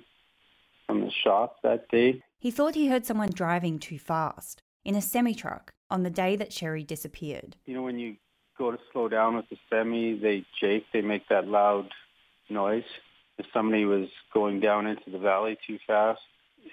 from 0.87 1.01
the 1.01 1.11
shop 1.11 1.57
that 1.63 1.89
day. 1.89 2.21
He 2.39 2.51
thought 2.51 2.75
he 2.75 2.87
heard 2.87 3.05
someone 3.05 3.31
driving 3.31 3.79
too 3.79 3.97
fast 3.97 4.61
in 4.83 4.95
a 4.95 5.01
semi 5.01 5.33
truck 5.33 5.73
on 5.89 6.03
the 6.03 6.09
day 6.09 6.35
that 6.35 6.53
Sherry 6.53 6.83
disappeared. 6.83 7.55
You 7.65 7.75
know, 7.75 7.83
when 7.83 7.99
you 7.99 8.15
go 8.57 8.71
to 8.71 8.77
slow 8.91 9.09
down 9.09 9.35
with 9.35 9.49
the 9.49 9.57
semi, 9.69 10.17
they 10.17 10.45
jake, 10.59 10.85
they 10.93 11.01
make 11.01 11.27
that 11.29 11.47
loud 11.47 11.89
noise. 12.49 12.83
If 13.37 13.47
somebody 13.53 13.85
was 13.85 14.07
going 14.33 14.59
down 14.59 14.87
into 14.87 15.09
the 15.09 15.17
valley 15.17 15.57
too 15.67 15.77
fast 15.85 16.21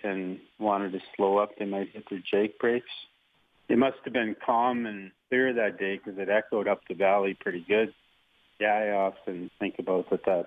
and 0.03 0.39
wanted 0.59 0.93
to 0.93 1.01
slow 1.17 1.39
up, 1.39 1.51
they 1.59 1.65
might 1.65 1.91
hit 1.91 2.05
their 2.11 2.23
jake 2.31 2.59
brakes. 2.59 2.87
It 3.69 3.79
must 3.79 3.97
have 4.05 4.13
been 4.13 4.37
calm 4.45 4.87
and 4.87 5.13
clear 5.29 5.53
that 5.55 5.79
day 5.79 5.97
because 5.99 6.19
it 6.19 6.29
echoed 6.29 6.69
up 6.69 6.81
the 6.89 6.95
valley 6.95 7.37
pretty 7.41 7.65
good. 7.67 7.93
Yeah, 8.61 8.75
I 8.75 8.91
often 8.91 9.51
think 9.59 9.77
about 9.79 10.11
that 10.11 10.25
that 10.25 10.47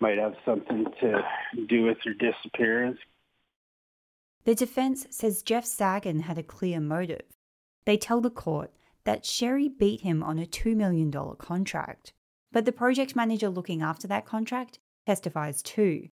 might 0.00 0.18
have 0.18 0.34
something 0.44 0.86
to 1.00 1.22
do 1.68 1.84
with 1.84 1.98
her 2.04 2.14
disappearance. 2.14 2.98
The 4.44 4.54
defense 4.54 5.06
says 5.10 5.42
Jeff 5.42 5.64
Sagan 5.64 6.20
had 6.20 6.38
a 6.38 6.42
clear 6.42 6.80
motive. 6.80 7.26
They 7.84 7.96
tell 7.96 8.20
the 8.20 8.30
court 8.30 8.72
that 9.04 9.26
Sherry 9.26 9.68
beat 9.68 10.02
him 10.02 10.22
on 10.22 10.38
a 10.38 10.46
$2 10.46 10.74
million 10.74 11.12
contract. 11.38 12.12
But 12.52 12.64
the 12.64 12.72
project 12.72 13.14
manager 13.14 13.48
looking 13.48 13.82
after 13.82 14.06
that 14.08 14.24
contract 14.24 14.78
testifies 15.06 15.62
too, 15.62 16.08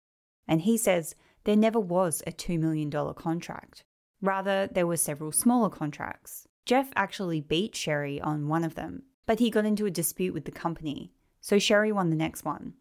and 0.47 0.61
he 0.61 0.77
says 0.77 1.15
there 1.45 1.55
never 1.55 1.79
was 1.79 2.21
a 2.27 2.31
$2 2.31 2.59
million 2.59 2.91
contract. 3.13 3.83
Rather, 4.21 4.67
there 4.67 4.87
were 4.87 4.97
several 4.97 5.31
smaller 5.31 5.69
contracts. 5.69 6.47
Jeff 6.65 6.89
actually 6.95 7.39
beat 7.39 7.75
Sherry 7.75 8.19
on 8.19 8.47
one 8.47 8.63
of 8.63 8.75
them, 8.75 9.03
but 9.25 9.39
he 9.39 9.51
got 9.51 9.65
into 9.65 9.85
a 9.85 9.91
dispute 9.91 10.33
with 10.33 10.45
the 10.45 10.51
company, 10.51 11.11
so 11.39 11.59
Sherry 11.59 11.91
won 11.91 12.09
the 12.09 12.15
next 12.15 12.43
one. 12.43 12.73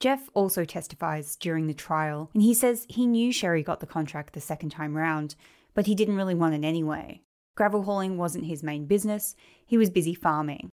Jeff 0.00 0.30
also 0.32 0.64
testifies 0.64 1.36
during 1.36 1.66
the 1.66 1.74
trial, 1.74 2.30
and 2.32 2.42
he 2.42 2.54
says 2.54 2.86
he 2.88 3.06
knew 3.06 3.30
Sherry 3.30 3.62
got 3.62 3.80
the 3.80 3.86
contract 3.86 4.32
the 4.32 4.40
second 4.40 4.70
time 4.70 4.96
round, 4.96 5.34
but 5.74 5.86
he 5.86 5.94
didn't 5.94 6.16
really 6.16 6.34
want 6.34 6.54
it 6.54 6.66
anyway. 6.66 7.20
Gravel 7.56 7.82
hauling 7.82 8.16
wasn't 8.16 8.46
his 8.46 8.62
main 8.62 8.86
business, 8.86 9.34
he 9.66 9.76
was 9.76 9.90
busy 9.90 10.14
farming. 10.14 10.70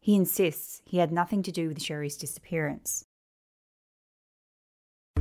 He 0.00 0.16
insists 0.16 0.80
he 0.86 0.98
had 0.98 1.12
nothing 1.12 1.42
to 1.42 1.52
do 1.52 1.68
with 1.68 1.82
Sherry's 1.82 2.16
disappearance. 2.16 3.04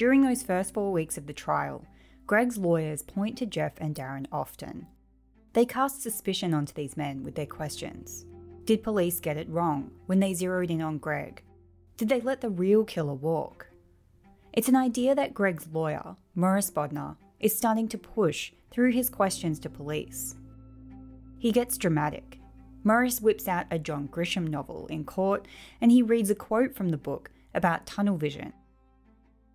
During 0.00 0.22
those 0.22 0.42
first 0.42 0.72
four 0.72 0.92
weeks 0.92 1.18
of 1.18 1.26
the 1.26 1.34
trial, 1.34 1.84
Greg's 2.26 2.56
lawyers 2.56 3.02
point 3.02 3.36
to 3.36 3.44
Jeff 3.44 3.74
and 3.76 3.94
Darren 3.94 4.24
often. 4.32 4.86
They 5.52 5.66
cast 5.66 6.00
suspicion 6.00 6.54
onto 6.54 6.72
these 6.72 6.96
men 6.96 7.22
with 7.22 7.34
their 7.34 7.44
questions. 7.44 8.24
Did 8.64 8.82
police 8.82 9.20
get 9.20 9.36
it 9.36 9.50
wrong 9.50 9.90
when 10.06 10.18
they 10.18 10.32
zeroed 10.32 10.70
in 10.70 10.80
on 10.80 10.96
Greg? 10.96 11.42
Did 11.98 12.08
they 12.08 12.22
let 12.22 12.40
the 12.40 12.48
real 12.48 12.82
killer 12.82 13.12
walk? 13.12 13.66
It's 14.54 14.70
an 14.70 14.74
idea 14.74 15.14
that 15.14 15.34
Greg's 15.34 15.68
lawyer, 15.70 16.16
Morris 16.34 16.70
Bodnar, 16.70 17.18
is 17.38 17.54
starting 17.54 17.86
to 17.88 17.98
push 17.98 18.52
through 18.70 18.92
his 18.92 19.10
questions 19.10 19.58
to 19.58 19.68
police. 19.68 20.34
He 21.38 21.52
gets 21.52 21.76
dramatic. 21.76 22.38
Morris 22.84 23.20
whips 23.20 23.46
out 23.46 23.66
a 23.70 23.78
John 23.78 24.08
Grisham 24.08 24.48
novel 24.48 24.86
in 24.86 25.04
court 25.04 25.46
and 25.78 25.92
he 25.92 26.00
reads 26.00 26.30
a 26.30 26.34
quote 26.34 26.74
from 26.74 26.88
the 26.88 26.96
book 26.96 27.30
about 27.52 27.84
tunnel 27.84 28.16
vision. 28.16 28.54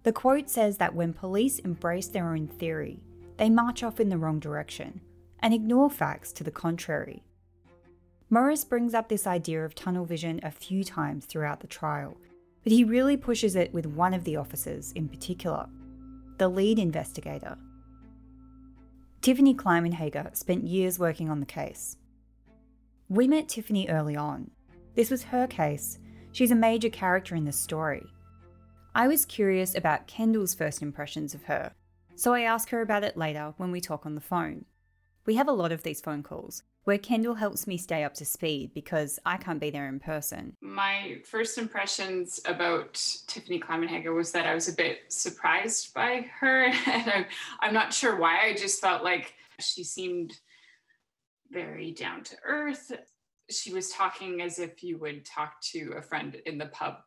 The 0.05 0.13
quote 0.13 0.51
says 0.51 0.77
that 0.77 0.93
when 0.93 1.13
police 1.13 1.57
embrace 1.57 2.07
their 2.07 2.29
own 2.29 2.47
theory, 2.47 3.00
they 3.38 3.50
march 3.50 3.81
off 3.81 4.00
in 4.00 4.09
the 4.09 4.19
wrong 4.19 4.39
direction 4.39 5.01
and 5.39 5.51
ignore 5.51 5.89
facts 5.89 6.31
to 6.33 6.43
the 6.43 6.51
contrary. 6.51 7.24
Morris 8.29 8.63
brings 8.63 8.93
up 8.93 9.09
this 9.09 9.25
idea 9.25 9.65
of 9.65 9.74
tunnel 9.74 10.05
vision 10.05 10.39
a 10.43 10.51
few 10.51 10.83
times 10.83 11.25
throughout 11.25 11.59
the 11.59 11.65
trial, 11.65 12.15
but 12.63 12.71
he 12.71 12.83
really 12.83 13.17
pushes 13.17 13.55
it 13.55 13.74
with 13.74 13.88
one 13.88 14.13
of 14.13 14.25
the 14.25 14.35
officers 14.35 14.91
in 14.91 15.09
particular, 15.09 15.67
the 16.38 16.50
lead 16.50 16.77
investigator. 16.77 17.57
Tiffany 19.21 19.55
Kleimenhager 19.55 20.38
spent 20.38 20.67
years 20.67 21.00
working 21.00 21.31
on 21.31 21.39
the 21.39 21.47
case. 21.47 21.97
We 23.09 23.27
met 23.27 23.50
Tiffany 23.50 23.89
early 23.89 24.15
on. 24.15 24.51
This 24.93 25.09
was 25.09 25.24
her 25.24 25.47
case. 25.47 25.97
She's 26.31 26.51
a 26.51 26.55
major 26.55 26.89
character 26.89 27.33
in 27.35 27.45
the 27.45 27.51
story. 27.51 28.05
I 28.97 29.09
was 29.09 29.25
curious 29.25 29.75
about 29.75 30.07
Kendall's 30.07 30.53
first 30.53 30.81
impressions 30.81 31.35
of 31.35 31.43
her, 31.43 31.73
so 32.15 32.33
I 32.33 32.43
asked 32.43 32.69
her 32.69 32.79
about 32.79 33.03
it 33.03 33.17
later 33.17 33.53
when 33.57 33.69
we 33.69 33.81
talk 33.81 34.05
on 34.05 34.15
the 34.15 34.21
phone. 34.21 34.63
We 35.25 35.35
have 35.35 35.49
a 35.49 35.51
lot 35.51 35.73
of 35.73 35.83
these 35.83 35.99
phone 35.99 36.23
calls 36.23 36.63
where 36.85 36.97
Kendall 36.97 37.35
helps 37.35 37.67
me 37.67 37.75
stay 37.77 38.05
up 38.05 38.13
to 38.13 38.23
speed 38.23 38.73
because 38.73 39.19
I 39.25 39.35
can't 39.35 39.59
be 39.59 39.69
there 39.69 39.89
in 39.89 39.99
person. 39.99 40.55
My 40.61 41.17
first 41.25 41.57
impressions 41.57 42.39
about 42.45 42.93
Tiffany 43.27 43.59
Kleimenhager 43.59 44.15
was 44.15 44.31
that 44.31 44.45
I 44.45 44.53
was 44.53 44.69
a 44.69 44.73
bit 44.73 44.99
surprised 45.09 45.93
by 45.93 46.27
her. 46.39 46.71
And 46.87 47.09
I'm, 47.09 47.25
I'm 47.59 47.73
not 47.73 47.93
sure 47.93 48.15
why. 48.15 48.39
I 48.45 48.53
just 48.53 48.79
felt 48.79 49.03
like 49.03 49.33
she 49.59 49.83
seemed 49.83 50.39
very 51.51 51.91
down 51.91 52.23
to 52.23 52.37
earth. 52.45 52.93
She 53.49 53.73
was 53.73 53.89
talking 53.89 54.41
as 54.41 54.57
if 54.57 54.83
you 54.83 54.97
would 54.99 55.25
talk 55.25 55.59
to 55.73 55.95
a 55.97 56.01
friend 56.01 56.35
in 56.45 56.57
the 56.57 56.67
pub 56.67 56.99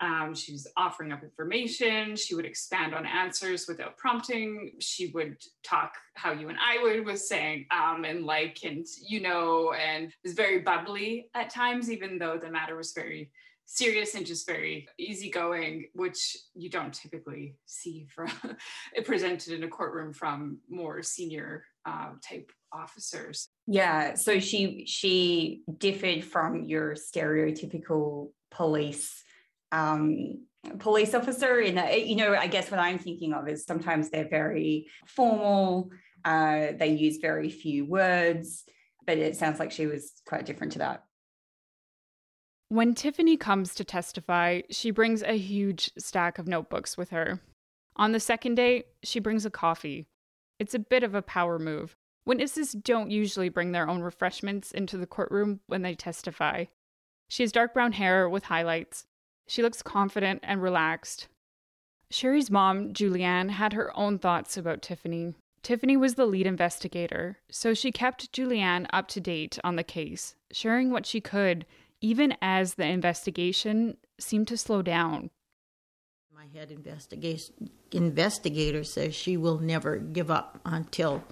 um, 0.00 0.34
she 0.34 0.52
was 0.52 0.66
offering 0.76 1.12
up 1.12 1.22
information. 1.22 2.14
She 2.14 2.34
would 2.34 2.44
expand 2.44 2.94
on 2.94 3.04
answers 3.04 3.66
without 3.66 3.96
prompting. 3.96 4.72
She 4.78 5.08
would 5.08 5.38
talk 5.64 5.94
how 6.14 6.32
you 6.32 6.48
and 6.48 6.58
I 6.58 6.82
would, 6.82 7.04
was 7.04 7.28
saying, 7.28 7.66
um, 7.70 8.04
and 8.04 8.24
like, 8.24 8.58
and 8.64 8.86
you 9.00 9.20
know, 9.20 9.72
and 9.72 10.12
was 10.24 10.34
very 10.34 10.60
bubbly 10.60 11.30
at 11.34 11.50
times, 11.50 11.90
even 11.90 12.18
though 12.18 12.38
the 12.38 12.50
matter 12.50 12.76
was 12.76 12.92
very 12.92 13.30
serious 13.64 14.14
and 14.14 14.24
just 14.24 14.46
very 14.46 14.88
easygoing, 14.98 15.88
which 15.94 16.36
you 16.54 16.70
don't 16.70 16.94
typically 16.94 17.56
see 17.66 18.06
from 18.08 18.30
presented 19.04 19.52
in 19.52 19.64
a 19.64 19.68
courtroom 19.68 20.12
from 20.12 20.58
more 20.70 21.02
senior 21.02 21.64
uh, 21.84 22.10
type 22.26 22.50
officers. 22.72 23.48
Yeah, 23.66 24.14
so 24.14 24.38
she 24.38 24.84
she 24.86 25.62
differed 25.76 26.24
from 26.24 26.64
your 26.64 26.94
stereotypical 26.94 28.30
police 28.50 29.22
um, 29.72 30.44
police 30.78 31.14
officer 31.14 31.60
in 31.60 31.78
a, 31.78 32.04
you 32.04 32.16
know 32.16 32.34
i 32.34 32.46
guess 32.46 32.70
what 32.70 32.80
i'm 32.80 32.98
thinking 32.98 33.32
of 33.32 33.48
is 33.48 33.64
sometimes 33.64 34.10
they're 34.10 34.28
very 34.28 34.86
formal 35.06 35.90
uh, 36.24 36.72
they 36.78 36.88
use 36.88 37.18
very 37.18 37.48
few 37.48 37.84
words 37.84 38.64
but 39.08 39.16
it 39.16 39.34
sounds 39.34 39.58
like 39.58 39.72
she 39.72 39.86
was 39.86 40.12
quite 40.26 40.44
different 40.44 40.74
to 40.74 40.80
that. 40.80 41.04
When 42.68 42.94
tiffany 42.94 43.38
comes 43.38 43.74
to 43.76 43.84
testify 43.84 44.60
she 44.70 44.90
brings 44.90 45.22
a 45.22 45.38
huge 45.38 45.90
stack 45.98 46.38
of 46.38 46.46
notebooks 46.46 46.98
with 46.98 47.08
her. 47.08 47.40
On 47.96 48.12
the 48.12 48.20
second 48.20 48.56
day 48.56 48.84
she 49.02 49.18
brings 49.18 49.46
a 49.46 49.50
coffee. 49.50 50.08
It's 50.58 50.74
a 50.74 50.78
bit 50.78 51.02
of 51.02 51.14
a 51.14 51.22
power 51.22 51.58
move. 51.58 51.96
Witnesses 52.26 52.72
don't 52.72 53.10
usually 53.10 53.48
bring 53.48 53.72
their 53.72 53.88
own 53.88 54.02
refreshments 54.02 54.72
into 54.72 54.98
the 54.98 55.06
courtroom 55.06 55.60
when 55.68 55.80
they 55.80 55.94
testify. 55.94 56.66
She 57.28 57.42
has 57.42 57.50
dark 57.50 57.72
brown 57.72 57.92
hair 57.92 58.28
with 58.28 58.44
highlights 58.44 59.06
she 59.48 59.62
looks 59.62 59.82
confident 59.82 60.40
and 60.44 60.62
relaxed. 60.62 61.26
Sherry's 62.10 62.50
mom, 62.50 62.92
Julianne, 62.92 63.50
had 63.50 63.72
her 63.72 63.96
own 63.98 64.18
thoughts 64.18 64.56
about 64.56 64.82
Tiffany. 64.82 65.34
Tiffany 65.62 65.96
was 65.96 66.14
the 66.14 66.26
lead 66.26 66.46
investigator, 66.46 67.38
so 67.50 67.74
she 67.74 67.90
kept 67.90 68.32
Julianne 68.32 68.86
up 68.92 69.08
to 69.08 69.20
date 69.20 69.58
on 69.64 69.76
the 69.76 69.82
case, 69.82 70.36
sharing 70.52 70.90
what 70.90 71.06
she 71.06 71.20
could, 71.20 71.66
even 72.00 72.36
as 72.40 72.74
the 72.74 72.86
investigation 72.86 73.96
seemed 74.20 74.48
to 74.48 74.56
slow 74.56 74.82
down. 74.82 75.30
My 76.32 76.46
head 76.54 76.70
investigation 76.70 77.70
investigator 77.90 78.84
says 78.84 79.14
she 79.14 79.36
will 79.36 79.58
never 79.58 79.96
give 79.96 80.30
up 80.30 80.60
until, 80.64 81.24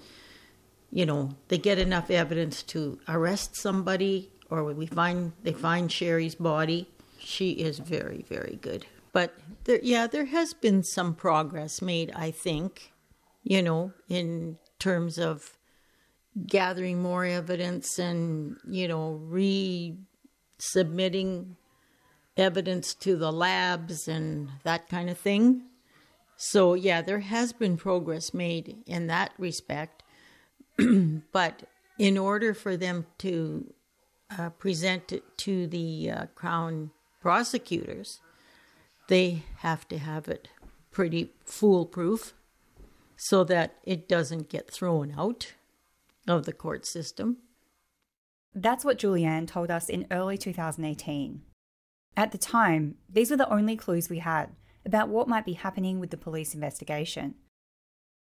you 0.91 1.05
know, 1.05 1.29
they 1.47 1.57
get 1.57 1.77
enough 1.77 2.11
evidence 2.11 2.61
to 2.63 2.99
arrest 3.07 3.55
somebody 3.55 4.31
or 4.49 4.63
we 4.63 4.85
find 4.85 5.31
they 5.43 5.53
find 5.53 5.91
Sherry's 5.91 6.35
body 6.35 6.89
she 7.19 7.51
is 7.51 7.79
very, 7.79 8.25
very 8.27 8.57
good. 8.61 8.85
But 9.13 9.35
there, 9.63 9.79
yeah, 9.81 10.07
there 10.07 10.25
has 10.25 10.53
been 10.53 10.83
some 10.83 11.15
progress 11.15 11.81
made, 11.81 12.11
I 12.15 12.31
think, 12.31 12.91
you 13.43 13.61
know, 13.61 13.93
in 14.09 14.57
terms 14.79 15.17
of 15.17 15.57
gathering 16.45 17.01
more 17.01 17.25
evidence 17.25 17.97
and, 17.97 18.57
you 18.67 18.87
know, 18.87 19.21
resubmitting 20.61 21.55
evidence 22.35 22.93
to 22.93 23.15
the 23.15 23.31
labs 23.31 24.07
and 24.07 24.49
that 24.63 24.87
kind 24.89 25.09
of 25.09 25.17
thing. 25.17 25.63
So, 26.35 26.75
yeah, 26.75 27.01
there 27.01 27.21
has 27.21 27.53
been 27.53 27.77
progress 27.77 28.33
made 28.33 28.77
in 28.85 29.07
that 29.07 29.31
respect. 29.39 30.03
but 31.31 31.63
in 31.97 32.17
order 32.17 32.53
for 32.53 32.77
them 32.77 33.05
to 33.19 33.73
uh, 34.37 34.49
present 34.51 35.11
it 35.11 35.23
to 35.37 35.67
the 35.67 36.11
uh, 36.11 36.25
Crown 36.35 36.91
prosecutors, 37.19 38.19
they 39.07 39.43
have 39.57 39.87
to 39.87 39.97
have 39.97 40.27
it 40.27 40.49
pretty 40.91 41.31
foolproof 41.45 42.33
so 43.15 43.43
that 43.43 43.75
it 43.83 44.07
doesn't 44.07 44.49
get 44.49 44.69
thrown 44.69 45.13
out 45.17 45.53
of 46.27 46.45
the 46.45 46.53
court 46.53 46.85
system. 46.85 47.37
That's 48.53 48.85
what 48.85 48.97
Julianne 48.97 49.47
told 49.47 49.69
us 49.69 49.89
in 49.89 50.07
early 50.11 50.37
2018. 50.37 51.41
At 52.15 52.31
the 52.31 52.37
time, 52.37 52.95
these 53.07 53.29
were 53.29 53.37
the 53.37 53.51
only 53.51 53.75
clues 53.75 54.09
we 54.09 54.19
had 54.19 54.49
about 54.85 55.09
what 55.09 55.27
might 55.27 55.45
be 55.45 55.53
happening 55.53 55.99
with 55.99 56.09
the 56.09 56.17
police 56.17 56.53
investigation. 56.55 57.35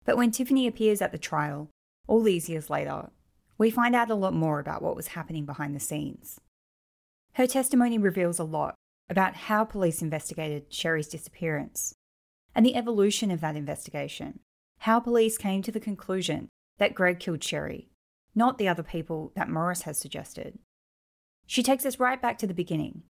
But 0.06 0.18
when 0.18 0.32
Tiffany 0.32 0.68
appears 0.68 1.02
at 1.02 1.12
the 1.12 1.18
trial, 1.18 1.70
all 2.08 2.22
these 2.22 2.50
years 2.50 2.70
later, 2.70 3.10
we 3.58 3.70
find 3.70 3.96
out 3.96 4.10
a 4.10 4.16
lot 4.16 4.34
more 4.34 4.60
about 4.60 4.82
what 4.82 4.96
was 4.96 5.10
happening 5.10 5.46
behind 5.46 5.76
the 5.76 5.80
scenes. 5.80 6.40
Her 7.36 7.48
testimony 7.48 7.98
reveals 7.98 8.40
a 8.40 8.46
lot 8.46 8.76
about 9.10 9.36
how 9.36 9.66
police 9.66 10.02
investigated 10.02 10.74
Sherry's 10.74 11.10
disappearance 11.10 11.94
and 12.56 12.66
the 12.66 12.78
evolution 12.78 13.30
of 13.30 13.42
that 13.42 13.58
investigation, 13.58 14.40
how 14.80 15.02
police 15.02 15.38
came 15.38 15.62
to 15.64 15.72
the 15.72 15.82
conclusion 15.82 16.48
that 16.78 16.96
Greg 16.96 17.20
killed 17.20 17.44
Sherry, 17.44 17.90
not 18.34 18.58
the 18.58 18.70
other 18.70 18.84
people 18.84 19.34
that 19.36 19.50
Morris 19.50 19.82
has 19.82 19.98
suggested. 19.98 20.60
She 21.46 21.62
takes 21.62 21.86
us 21.86 22.00
right 22.00 22.22
back 22.22 22.38
to 22.38 22.48
the 22.48 22.54
beginning, 22.54 23.04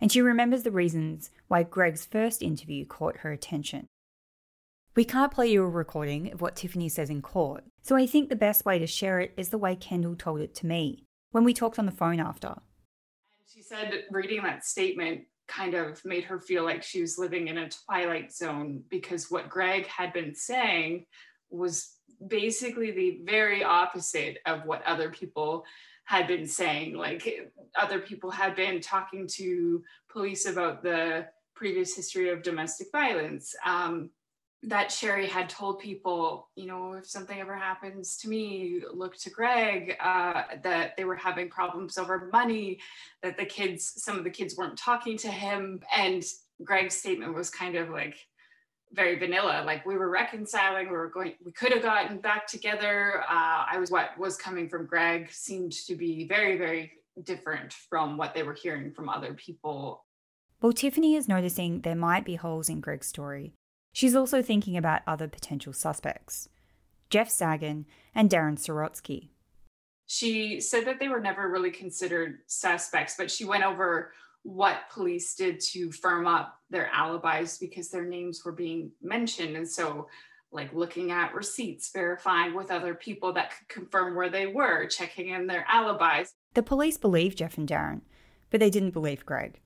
and 0.00 0.12
she 0.12 0.20
remembers 0.20 0.62
the 0.62 0.70
reasons 0.70 1.32
why 1.48 1.64
Greg's 1.64 2.06
first 2.06 2.42
interview 2.42 2.86
caught 2.86 3.18
her 3.18 3.32
attention. 3.32 3.88
We 4.94 5.04
can't 5.04 5.32
play 5.32 5.48
you 5.48 5.64
a 5.64 5.68
recording 5.68 6.32
of 6.32 6.40
what 6.40 6.54
Tiffany 6.54 6.88
says 6.88 7.10
in 7.10 7.22
court, 7.22 7.64
so 7.82 7.96
I 7.96 8.06
think 8.06 8.28
the 8.28 8.36
best 8.36 8.64
way 8.64 8.78
to 8.78 8.86
share 8.86 9.18
it 9.18 9.32
is 9.36 9.48
the 9.48 9.58
way 9.58 9.74
Kendall 9.74 10.14
told 10.14 10.40
it 10.40 10.54
to 10.56 10.66
me 10.66 11.02
when 11.32 11.42
we 11.42 11.52
talked 11.52 11.80
on 11.80 11.86
the 11.86 11.90
phone 11.92 12.20
after. 12.20 12.58
She 13.52 13.62
said, 13.62 14.04
reading 14.10 14.42
that 14.42 14.64
statement, 14.64 15.22
kind 15.46 15.74
of 15.74 16.02
made 16.04 16.24
her 16.24 16.40
feel 16.40 16.64
like 16.64 16.82
she 16.82 17.00
was 17.00 17.18
living 17.18 17.48
in 17.48 17.58
a 17.58 17.68
twilight 17.68 18.32
zone 18.32 18.82
because 18.88 19.30
what 19.30 19.50
Greg 19.50 19.86
had 19.86 20.12
been 20.12 20.34
saying 20.34 21.06
was 21.50 21.96
basically 22.26 22.90
the 22.90 23.20
very 23.24 23.62
opposite 23.62 24.38
of 24.46 24.64
what 24.64 24.82
other 24.84 25.10
people 25.10 25.64
had 26.04 26.26
been 26.26 26.46
saying. 26.46 26.94
Like 26.96 27.52
other 27.78 28.00
people 28.00 28.30
had 28.30 28.56
been 28.56 28.80
talking 28.80 29.26
to 29.32 29.82
police 30.10 30.46
about 30.46 30.82
the 30.82 31.26
previous 31.54 31.94
history 31.94 32.30
of 32.30 32.42
domestic 32.42 32.88
violence. 32.92 33.54
Um, 33.64 34.10
that 34.66 34.90
Sherry 34.90 35.26
had 35.26 35.48
told 35.48 35.78
people, 35.78 36.48
you 36.56 36.66
know, 36.66 36.94
if 36.94 37.06
something 37.06 37.38
ever 37.38 37.56
happens 37.56 38.16
to 38.18 38.28
me, 38.28 38.80
look 38.92 39.16
to 39.18 39.30
Greg, 39.30 39.96
uh, 40.00 40.44
that 40.62 40.96
they 40.96 41.04
were 41.04 41.16
having 41.16 41.48
problems 41.48 41.98
over 41.98 42.28
money, 42.32 42.80
that 43.22 43.36
the 43.36 43.44
kids, 43.44 44.02
some 44.02 44.16
of 44.16 44.24
the 44.24 44.30
kids 44.30 44.56
weren't 44.56 44.78
talking 44.78 45.18
to 45.18 45.28
him. 45.28 45.80
And 45.94 46.24
Greg's 46.62 46.96
statement 46.96 47.34
was 47.34 47.50
kind 47.50 47.76
of 47.76 47.90
like 47.90 48.16
very 48.92 49.18
vanilla, 49.18 49.62
like 49.66 49.84
we 49.84 49.96
were 49.96 50.08
reconciling, 50.08 50.86
we 50.86 50.96
were 50.96 51.10
going, 51.10 51.34
we 51.44 51.52
could 51.52 51.72
have 51.72 51.82
gotten 51.82 52.18
back 52.18 52.46
together. 52.46 53.22
Uh, 53.28 53.66
I 53.70 53.76
was 53.78 53.90
what 53.90 54.16
was 54.18 54.36
coming 54.36 54.68
from 54.68 54.86
Greg 54.86 55.30
seemed 55.30 55.72
to 55.86 55.96
be 55.96 56.26
very, 56.26 56.56
very 56.56 56.92
different 57.22 57.72
from 57.72 58.16
what 58.16 58.34
they 58.34 58.44
were 58.44 58.54
hearing 58.54 58.92
from 58.92 59.08
other 59.08 59.34
people. 59.34 60.04
Well, 60.62 60.72
Tiffany 60.72 61.16
is 61.16 61.28
noticing 61.28 61.80
there 61.80 61.94
might 61.94 62.24
be 62.24 62.36
holes 62.36 62.68
in 62.68 62.80
Greg's 62.80 63.08
story 63.08 63.52
She's 63.94 64.16
also 64.16 64.42
thinking 64.42 64.76
about 64.76 65.02
other 65.06 65.28
potential 65.28 65.72
suspects 65.72 66.48
Jeff 67.10 67.30
Sagan 67.30 67.86
and 68.12 68.28
Darren 68.28 68.58
Sorotsky. 68.58 69.28
She 70.06 70.60
said 70.60 70.84
that 70.86 70.98
they 70.98 71.08
were 71.08 71.20
never 71.20 71.48
really 71.48 71.70
considered 71.70 72.40
suspects, 72.46 73.14
but 73.16 73.30
she 73.30 73.44
went 73.44 73.64
over 73.64 74.12
what 74.42 74.90
police 74.92 75.36
did 75.36 75.60
to 75.60 75.92
firm 75.92 76.26
up 76.26 76.60
their 76.70 76.90
alibis 76.92 77.56
because 77.56 77.88
their 77.88 78.04
names 78.04 78.44
were 78.44 78.52
being 78.52 78.90
mentioned. 79.00 79.56
And 79.56 79.66
so, 79.66 80.08
like 80.50 80.74
looking 80.74 81.12
at 81.12 81.32
receipts, 81.32 81.90
verifying 81.92 82.52
with 82.52 82.72
other 82.72 82.94
people 82.94 83.32
that 83.34 83.52
could 83.56 83.68
confirm 83.68 84.16
where 84.16 84.28
they 84.28 84.48
were, 84.48 84.86
checking 84.86 85.28
in 85.28 85.46
their 85.46 85.64
alibis. 85.72 86.32
The 86.54 86.64
police 86.64 86.96
believed 86.96 87.38
Jeff 87.38 87.56
and 87.56 87.68
Darren, 87.68 88.00
but 88.50 88.58
they 88.58 88.70
didn't 88.70 88.90
believe 88.90 89.24
Greg. 89.24 89.60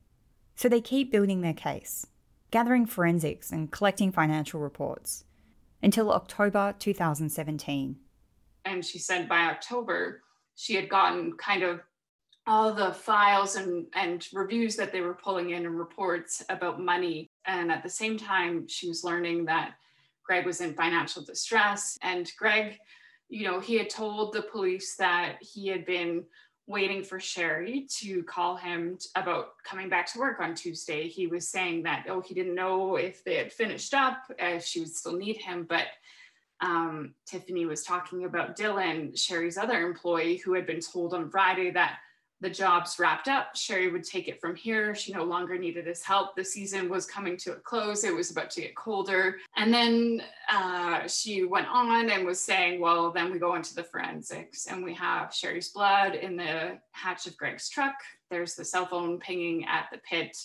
So 0.55 0.69
they 0.69 0.83
keep 0.83 1.11
building 1.11 1.41
their 1.41 1.55
case 1.55 2.07
gathering 2.51 2.87
forensics 2.87 3.51
and 3.51 3.71
collecting 3.71 4.13
financial 4.13 4.61
reports 4.61 5.25
until 5.83 6.13
October 6.13 6.75
2017. 6.79 7.97
And 8.65 8.85
she 8.85 8.99
said 8.99 9.29
by 9.29 9.47
October, 9.47 10.23
she 10.55 10.75
had 10.75 10.89
gotten 10.89 11.33
kind 11.37 11.63
of 11.63 11.81
all 12.47 12.73
the 12.73 12.93
files 12.93 13.57
and, 13.57 13.87
and 13.95 14.27
reviews 14.33 14.75
that 14.77 14.91
they 14.93 15.01
were 15.01 15.15
pulling 15.15 15.51
in 15.51 15.67
and 15.67 15.79
reports 15.79 16.43
about 16.49 16.81
money. 16.81 17.29
And 17.45 17.71
at 17.71 17.83
the 17.83 17.91
same 17.91 18.17
time, 18.17 18.67
she 18.67 18.89
was 18.89 19.05
learning 19.05 19.45
that 19.45 19.75
Greg 20.25 20.47
was 20.47 20.61
in 20.61 20.75
financial 20.75 21.23
distress. 21.23 21.97
And 22.03 22.31
Greg 22.39 22.79
you 23.29 23.45
know, 23.45 23.61
he 23.61 23.77
had 23.77 23.91
told 23.91 24.33
the 24.33 24.43
police 24.43 24.97
that 24.97 25.37
he 25.41 25.69
had 25.69 25.85
been 25.85 26.25
waiting 26.69 27.03
for 27.03 27.19
Sherry 27.19 27.89
to 27.99 28.23
call 28.25 28.57
him 28.57 28.99
about 29.17 29.55
coming 29.65 29.89
back 29.89 30.13
to 30.13 30.19
work 30.19 30.39
on 30.39 30.55
Tuesday. 30.55 31.09
He 31.09 31.27
was 31.27 31.49
saying 31.49 31.83
that, 31.85 32.07
oh, 32.09 32.21
he 32.21 32.35
didn't 32.35 32.55
know 32.55 32.97
if 32.97 33.25
they 33.25 33.37
had 33.37 33.53
finished 33.53 33.95
up, 33.95 34.19
if 34.39 34.65
she 34.65 34.81
would 34.81 34.95
still 34.95 35.17
need 35.17 35.39
him. 35.39 35.67
But 35.69 35.87
um, 36.61 37.15
Tiffany 37.27 37.65
was 37.65 37.85
talking 37.85 38.25
about 38.25 38.57
Dylan, 38.57 39.19
Sherry's 39.19 39.57
other 39.57 39.81
employee, 39.81 40.37
who 40.37 40.53
had 40.53 40.67
been 40.67 40.81
told 40.81 41.15
on 41.15 41.31
Friday 41.31 41.71
that 41.71 41.99
the 42.41 42.51
job's 42.51 42.99
wrapped 42.99 43.29
up. 43.29 43.57
Sherry 43.57 43.91
would 43.91 44.05
take 44.05 44.29
it 44.29 44.41
from 44.41 44.55
here. 44.55 44.95
She 44.95 45.13
no 45.13 45.25
longer 45.25 45.59
needed 45.59 45.87
his 45.87 46.03
help. 46.03 46.37
The 46.37 46.45
season 46.45 46.89
was 46.89 47.07
coming 47.07 47.37
to 47.39 47.53
a 47.53 47.57
close. 47.57 48.05
It 48.05 48.15
was 48.15 48.31
about 48.31 48.51
to 48.51 48.61
get 48.61 48.77
colder. 48.77 49.39
And 49.57 49.75
then 49.75 50.23
uh, 50.51 51.09
she 51.09 51.45
went 51.45 51.67
on 51.67 52.11
and 52.11 52.25
was 52.25 52.39
saying, 52.39 52.81
well, 52.81 53.11
then 53.11 53.33
we 53.33 53.39
go 53.39 53.57
into 53.57 53.75
the 53.75 53.83
forensics 53.83 54.67
and 54.67 54.85
we 54.85 54.95
have 54.95 55.35
Sherry's 55.35 55.71
blood 55.71 56.15
in 56.15 56.37
the 56.37 56.79
hatch 56.93 57.27
of 57.27 57.37
Greg's 57.37 57.69
truck. 57.69 57.95
There's 58.31 58.55
the 58.55 58.65
cell 58.65 58.87
phone 58.87 59.19
pinging 59.19 59.65
at 59.65 59.89
the 59.91 59.99
pit. 59.99 60.37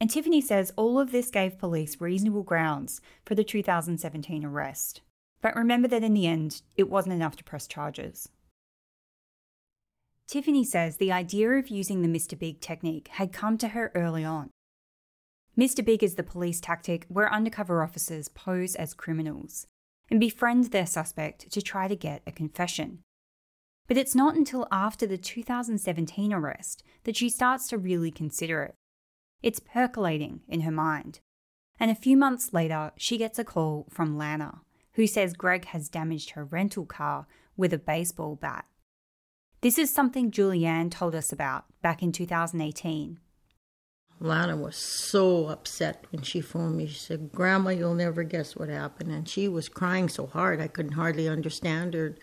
And 0.00 0.10
Tiffany 0.10 0.40
says 0.40 0.72
all 0.76 0.98
of 0.98 1.12
this 1.12 1.30
gave 1.30 1.58
police 1.58 2.00
reasonable 2.00 2.42
grounds 2.42 3.00
for 3.24 3.34
the 3.34 3.44
2017 3.44 4.44
arrest. 4.44 5.00
But 5.40 5.56
remember 5.56 5.88
that 5.88 6.02
in 6.02 6.14
the 6.14 6.26
end, 6.26 6.62
it 6.76 6.90
wasn't 6.90 7.14
enough 7.14 7.36
to 7.36 7.44
press 7.44 7.66
charges. 7.66 8.28
Tiffany 10.26 10.64
says 10.64 10.96
the 10.96 11.12
idea 11.12 11.50
of 11.50 11.68
using 11.68 12.02
the 12.02 12.08
Mr. 12.08 12.36
Big 12.36 12.60
technique 12.60 13.08
had 13.12 13.32
come 13.32 13.56
to 13.58 13.68
her 13.68 13.92
early 13.94 14.24
on. 14.24 14.50
Mr. 15.56 15.84
Big 15.84 16.02
is 16.02 16.16
the 16.16 16.24
police 16.24 16.60
tactic 16.60 17.06
where 17.08 17.32
undercover 17.32 17.82
officers 17.82 18.28
pose 18.28 18.74
as 18.74 18.92
criminals 18.92 19.66
and 20.10 20.18
befriend 20.18 20.66
their 20.66 20.86
suspect 20.86 21.50
to 21.50 21.62
try 21.62 21.86
to 21.86 21.96
get 21.96 22.22
a 22.26 22.32
confession. 22.32 22.98
But 23.86 23.96
it's 23.96 24.16
not 24.16 24.34
until 24.34 24.66
after 24.72 25.06
the 25.06 25.16
2017 25.16 26.32
arrest 26.32 26.82
that 27.04 27.16
she 27.16 27.28
starts 27.28 27.68
to 27.68 27.78
really 27.78 28.10
consider 28.10 28.62
it. 28.64 28.74
It's 29.42 29.60
percolating 29.60 30.40
in 30.48 30.62
her 30.62 30.72
mind. 30.72 31.20
And 31.78 31.90
a 31.90 31.94
few 31.94 32.16
months 32.16 32.52
later, 32.52 32.90
she 32.96 33.16
gets 33.16 33.38
a 33.38 33.44
call 33.44 33.86
from 33.90 34.18
Lana, 34.18 34.62
who 34.94 35.06
says 35.06 35.34
Greg 35.34 35.66
has 35.66 35.88
damaged 35.88 36.30
her 36.30 36.44
rental 36.44 36.84
car 36.84 37.26
with 37.56 37.72
a 37.72 37.78
baseball 37.78 38.34
bat. 38.34 38.64
This 39.60 39.78
is 39.78 39.92
something 39.92 40.30
Julianne 40.30 40.90
told 40.90 41.14
us 41.14 41.32
about 41.32 41.64
back 41.82 42.02
in 42.02 42.12
2018. 42.12 43.18
Lana 44.18 44.56
was 44.56 44.76
so 44.76 45.48
upset 45.48 46.04
when 46.10 46.22
she 46.22 46.40
phoned 46.40 46.76
me. 46.76 46.86
She 46.86 46.98
said, 46.98 47.32
Grandma, 47.32 47.70
you'll 47.70 47.94
never 47.94 48.22
guess 48.22 48.56
what 48.56 48.68
happened. 48.68 49.10
And 49.10 49.28
she 49.28 49.46
was 49.48 49.68
crying 49.68 50.08
so 50.08 50.26
hard 50.26 50.60
I 50.60 50.68
couldn't 50.68 50.92
hardly 50.92 51.28
understand 51.28 51.94
her. 51.94 52.16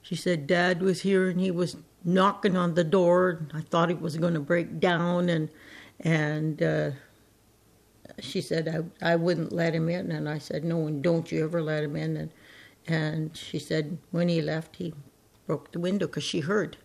She 0.00 0.14
said, 0.14 0.46
Dad 0.46 0.80
was 0.80 1.02
here 1.02 1.28
and 1.28 1.40
he 1.40 1.50
was 1.50 1.76
knocking 2.04 2.56
on 2.56 2.74
the 2.74 2.84
door. 2.84 3.46
I 3.52 3.62
thought 3.62 3.88
he 3.88 3.94
was 3.94 4.16
going 4.16 4.34
to 4.34 4.40
break 4.40 4.78
down. 4.78 5.28
And, 5.28 5.50
and 6.00 6.62
uh, 6.62 6.90
she 8.20 8.40
said, 8.40 8.90
I, 9.02 9.12
I 9.12 9.16
wouldn't 9.16 9.52
let 9.52 9.74
him 9.74 9.88
in. 9.88 10.12
And 10.12 10.28
I 10.28 10.38
said, 10.38 10.64
No, 10.64 10.86
and 10.86 11.02
don't 11.02 11.30
you 11.32 11.44
ever 11.44 11.60
let 11.60 11.82
him 11.82 11.96
in. 11.96 12.16
And, 12.16 12.30
and 12.86 13.36
she 13.36 13.58
said, 13.58 13.98
when 14.12 14.28
he 14.28 14.40
left, 14.40 14.76
he 14.76 14.94
broke 15.48 15.72
the 15.72 15.80
window 15.80 16.06
because 16.06 16.22
she 16.22 16.40
heard 16.40 16.76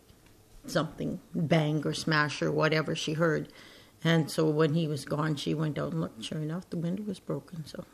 something 0.65 1.19
bang 1.35 1.85
or 1.85 1.93
smash 1.93 2.41
or 2.41 2.51
whatever 2.51 2.95
she 2.95 3.13
heard. 3.13 3.49
And 4.03 4.31
so 4.31 4.49
when 4.49 4.73
he 4.73 4.87
was 4.87 5.05
gone, 5.05 5.35
she 5.35 5.53
went 5.53 5.77
out 5.77 5.91
and 5.91 6.01
looked. 6.01 6.23
Sure 6.23 6.39
enough, 6.39 6.69
the 6.69 6.77
window 6.77 7.03
was 7.03 7.19
broken. 7.19 7.65
So. 7.65 7.85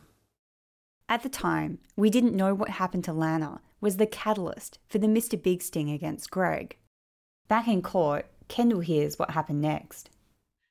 At 1.10 1.24
the 1.24 1.30
time, 1.30 1.80
we 1.98 2.12
didn't 2.12 2.36
know 2.36 2.54
what 2.54 2.70
happened 2.70 3.04
to 3.06 3.14
Lana 3.14 3.62
was 3.82 3.98
the 3.98 4.06
catalyst 4.06 4.78
for 4.88 5.00
the 5.00 5.08
Mr. 5.08 5.42
Big 5.42 5.62
sting 5.62 5.90
against 5.90 6.30
Greg. 6.30 6.78
Back 7.48 7.68
in 7.68 7.82
court, 7.82 8.28
Kendall 8.48 8.82
hears 8.82 9.18
what 9.18 9.32
happened 9.32 9.62
next. 9.62 10.12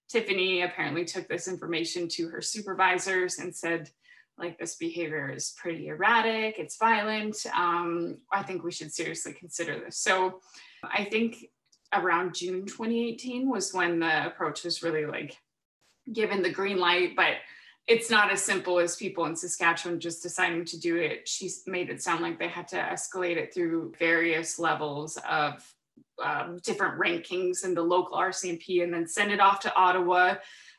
Tiffany 0.08 0.62
apparently 0.62 1.04
took 1.04 1.28
this 1.28 1.48
information 1.48 2.08
to 2.08 2.28
her 2.28 2.40
supervisors 2.40 3.38
and 3.38 3.54
said, 3.54 3.90
like 4.38 4.58
this 4.58 4.76
behavior 4.76 5.30
is 5.30 5.54
pretty 5.56 5.88
erratic, 5.88 6.58
it's 6.58 6.76
violent. 6.76 7.36
Um, 7.54 8.18
I 8.32 8.42
think 8.42 8.62
we 8.62 8.72
should 8.72 8.92
seriously 8.92 9.32
consider 9.32 9.78
this. 9.78 9.98
So 9.98 10.40
I 10.82 11.04
think 11.04 11.46
around 11.92 12.34
June 12.34 12.66
2018 12.66 13.48
was 13.48 13.72
when 13.72 13.98
the 13.98 14.26
approach 14.26 14.64
was 14.64 14.82
really 14.82 15.06
like 15.06 15.36
given 16.12 16.42
the 16.42 16.50
green 16.50 16.78
light, 16.78 17.16
but 17.16 17.36
it's 17.86 18.10
not 18.10 18.30
as 18.30 18.42
simple 18.42 18.78
as 18.78 18.96
people 18.96 19.24
in 19.24 19.34
Saskatchewan 19.34 19.98
just 19.98 20.22
deciding 20.22 20.64
to 20.66 20.78
do 20.78 20.96
it. 20.96 21.26
She 21.26 21.50
made 21.66 21.88
it 21.88 22.02
sound 22.02 22.20
like 22.20 22.38
they 22.38 22.48
had 22.48 22.68
to 22.68 22.76
escalate 22.76 23.36
it 23.36 23.52
through 23.52 23.94
various 23.98 24.58
levels 24.58 25.18
of 25.28 25.66
um, 26.22 26.58
different 26.62 27.00
rankings 27.00 27.64
in 27.64 27.74
the 27.74 27.82
local 27.82 28.18
RCMP 28.18 28.82
and 28.82 28.92
then 28.92 29.06
send 29.06 29.32
it 29.32 29.40
off 29.40 29.60
to 29.60 29.74
Ottawa 29.74 30.34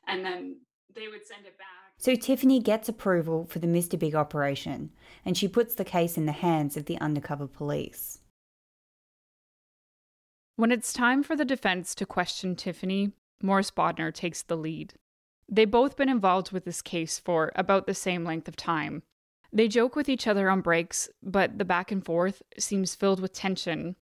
and 0.08 0.24
then 0.24 0.58
they 0.94 1.08
would 1.08 1.26
send 1.26 1.46
it 1.46 1.58
back. 1.58 1.79
So 2.02 2.16
Tiffany 2.16 2.62
gets 2.62 2.88
approval 2.88 3.46
for 3.46 3.60
the 3.60 3.68
Mr. 3.68 4.00
Big 4.00 4.16
operation 4.16 4.92
and 5.26 5.38
she 5.38 5.50
puts 5.50 5.76
the 5.76 5.84
case 5.84 6.18
in 6.18 6.26
the 6.26 6.32
hands 6.32 6.78
of 6.78 6.86
the 6.86 6.98
undercover 7.00 7.46
police. 7.46 8.20
When 10.56 10.72
it's 10.72 10.94
time 10.94 11.24
for 11.24 11.36
the 11.36 11.44
defense 11.44 11.94
to 11.96 12.06
question 12.06 12.56
Tiffany, 12.56 13.12
Morris 13.44 13.70
Bodnar 13.70 14.14
takes 14.14 14.42
the 14.42 14.56
lead. 14.56 14.94
They've 15.50 15.70
both 15.70 15.98
been 15.98 16.10
involved 16.10 16.54
with 16.54 16.64
this 16.64 16.82
case 16.82 17.20
for 17.20 17.52
about 17.56 17.86
the 17.86 17.94
same 17.94 18.24
length 18.24 18.48
of 18.48 18.56
time. 18.56 19.04
They 19.52 19.68
joke 19.68 19.96
with 19.96 20.08
each 20.08 20.28
other 20.28 20.50
on 20.50 20.62
breaks, 20.62 21.10
but 21.22 21.58
the 21.58 21.66
back 21.66 21.92
and 21.92 22.06
forth 22.06 22.42
seems 22.58 22.96
filled 22.96 23.20
with 23.20 23.34
tension. 23.34 23.98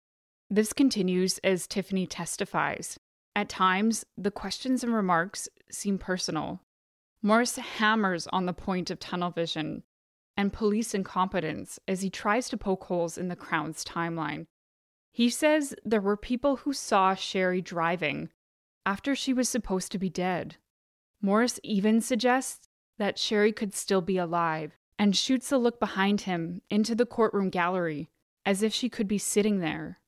This 0.48 0.72
continues 0.72 1.38
as 1.38 1.66
Tiffany 1.66 2.06
testifies. 2.06 2.98
At 3.34 3.48
times, 3.48 4.04
the 4.16 4.30
questions 4.30 4.84
and 4.84 4.94
remarks 4.94 5.48
seem 5.70 5.98
personal, 5.98 6.60
Morris 7.22 7.56
hammers 7.56 8.26
on 8.28 8.46
the 8.46 8.52
point 8.52 8.90
of 8.90 8.98
tunnel 8.98 9.30
vision 9.30 9.84
and 10.36 10.52
police 10.52 10.92
incompetence 10.92 11.78
as 11.86 12.02
he 12.02 12.10
tries 12.10 12.48
to 12.48 12.56
poke 12.56 12.84
holes 12.84 13.16
in 13.16 13.28
the 13.28 13.36
Crown's 13.36 13.84
timeline. 13.84 14.46
He 15.12 15.30
says 15.30 15.74
there 15.84 16.00
were 16.00 16.16
people 16.16 16.56
who 16.56 16.72
saw 16.72 17.14
Sherry 17.14 17.60
driving 17.60 18.30
after 18.84 19.14
she 19.14 19.32
was 19.32 19.48
supposed 19.48 19.92
to 19.92 19.98
be 19.98 20.08
dead. 20.08 20.56
Morris 21.20 21.60
even 21.62 22.00
suggests 22.00 22.68
that 22.98 23.18
Sherry 23.18 23.52
could 23.52 23.74
still 23.74 24.00
be 24.00 24.16
alive 24.16 24.72
and 24.98 25.16
shoots 25.16 25.52
a 25.52 25.58
look 25.58 25.78
behind 25.78 26.22
him 26.22 26.62
into 26.70 26.94
the 26.94 27.06
courtroom 27.06 27.50
gallery 27.50 28.10
as 28.44 28.62
if 28.62 28.74
she 28.74 28.88
could 28.88 29.06
be 29.06 29.18
sitting 29.18 29.60
there. 29.60 30.00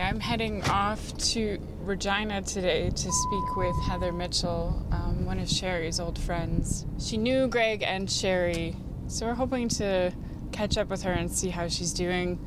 I'm 0.00 0.20
heading 0.20 0.62
off 0.64 1.16
to 1.32 1.58
Regina 1.80 2.42
today 2.42 2.88
to 2.90 3.12
speak 3.12 3.56
with 3.56 3.74
Heather 3.82 4.12
Mitchell, 4.12 4.86
um, 4.92 5.26
one 5.26 5.40
of 5.40 5.48
Sherry's 5.48 5.98
old 5.98 6.18
friends. 6.18 6.86
She 7.00 7.16
knew 7.16 7.48
Greg 7.48 7.82
and 7.82 8.10
Sherry, 8.10 8.76
so 9.08 9.26
we're 9.26 9.34
hoping 9.34 9.68
to 9.70 10.12
catch 10.52 10.78
up 10.78 10.88
with 10.88 11.02
her 11.02 11.12
and 11.12 11.30
see 11.30 11.48
how 11.50 11.68
she's 11.68 11.92
doing. 11.92 12.38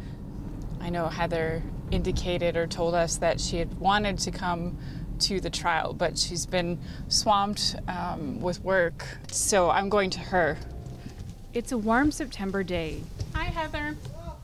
I 0.79 0.89
know 0.89 1.07
Heather 1.07 1.61
indicated 1.91 2.55
or 2.55 2.67
told 2.67 2.95
us 2.95 3.17
that 3.17 3.41
she 3.41 3.57
had 3.57 3.79
wanted 3.79 4.17
to 4.19 4.31
come 4.31 4.77
to 5.19 5.41
the 5.41 5.49
trial, 5.49 5.93
but 5.93 6.17
she's 6.17 6.45
been 6.45 6.79
swamped 7.09 7.75
um, 7.87 8.39
with 8.39 8.63
work, 8.63 9.05
so 9.29 9.69
I'm 9.69 9.89
going 9.89 10.09
to 10.11 10.19
her. 10.19 10.57
It's 11.53 11.73
a 11.73 11.77
warm 11.77 12.11
September 12.11 12.63
day. 12.63 13.01
Hi, 13.35 13.45
Heather. 13.45 13.95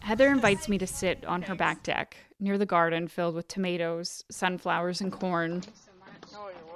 Heather 0.07 0.29
invites 0.29 0.69
me 0.69 0.77
to 0.77 0.87
sit 0.87 1.25
on 1.25 1.41
her 1.41 1.53
back 1.53 1.83
deck 1.83 2.15
near 2.39 2.57
the 2.57 2.65
garden 2.65 3.09
filled 3.09 3.35
with 3.35 3.45
tomatoes, 3.49 4.23
sunflowers, 4.31 5.01
and 5.01 5.11
corn. 5.11 5.63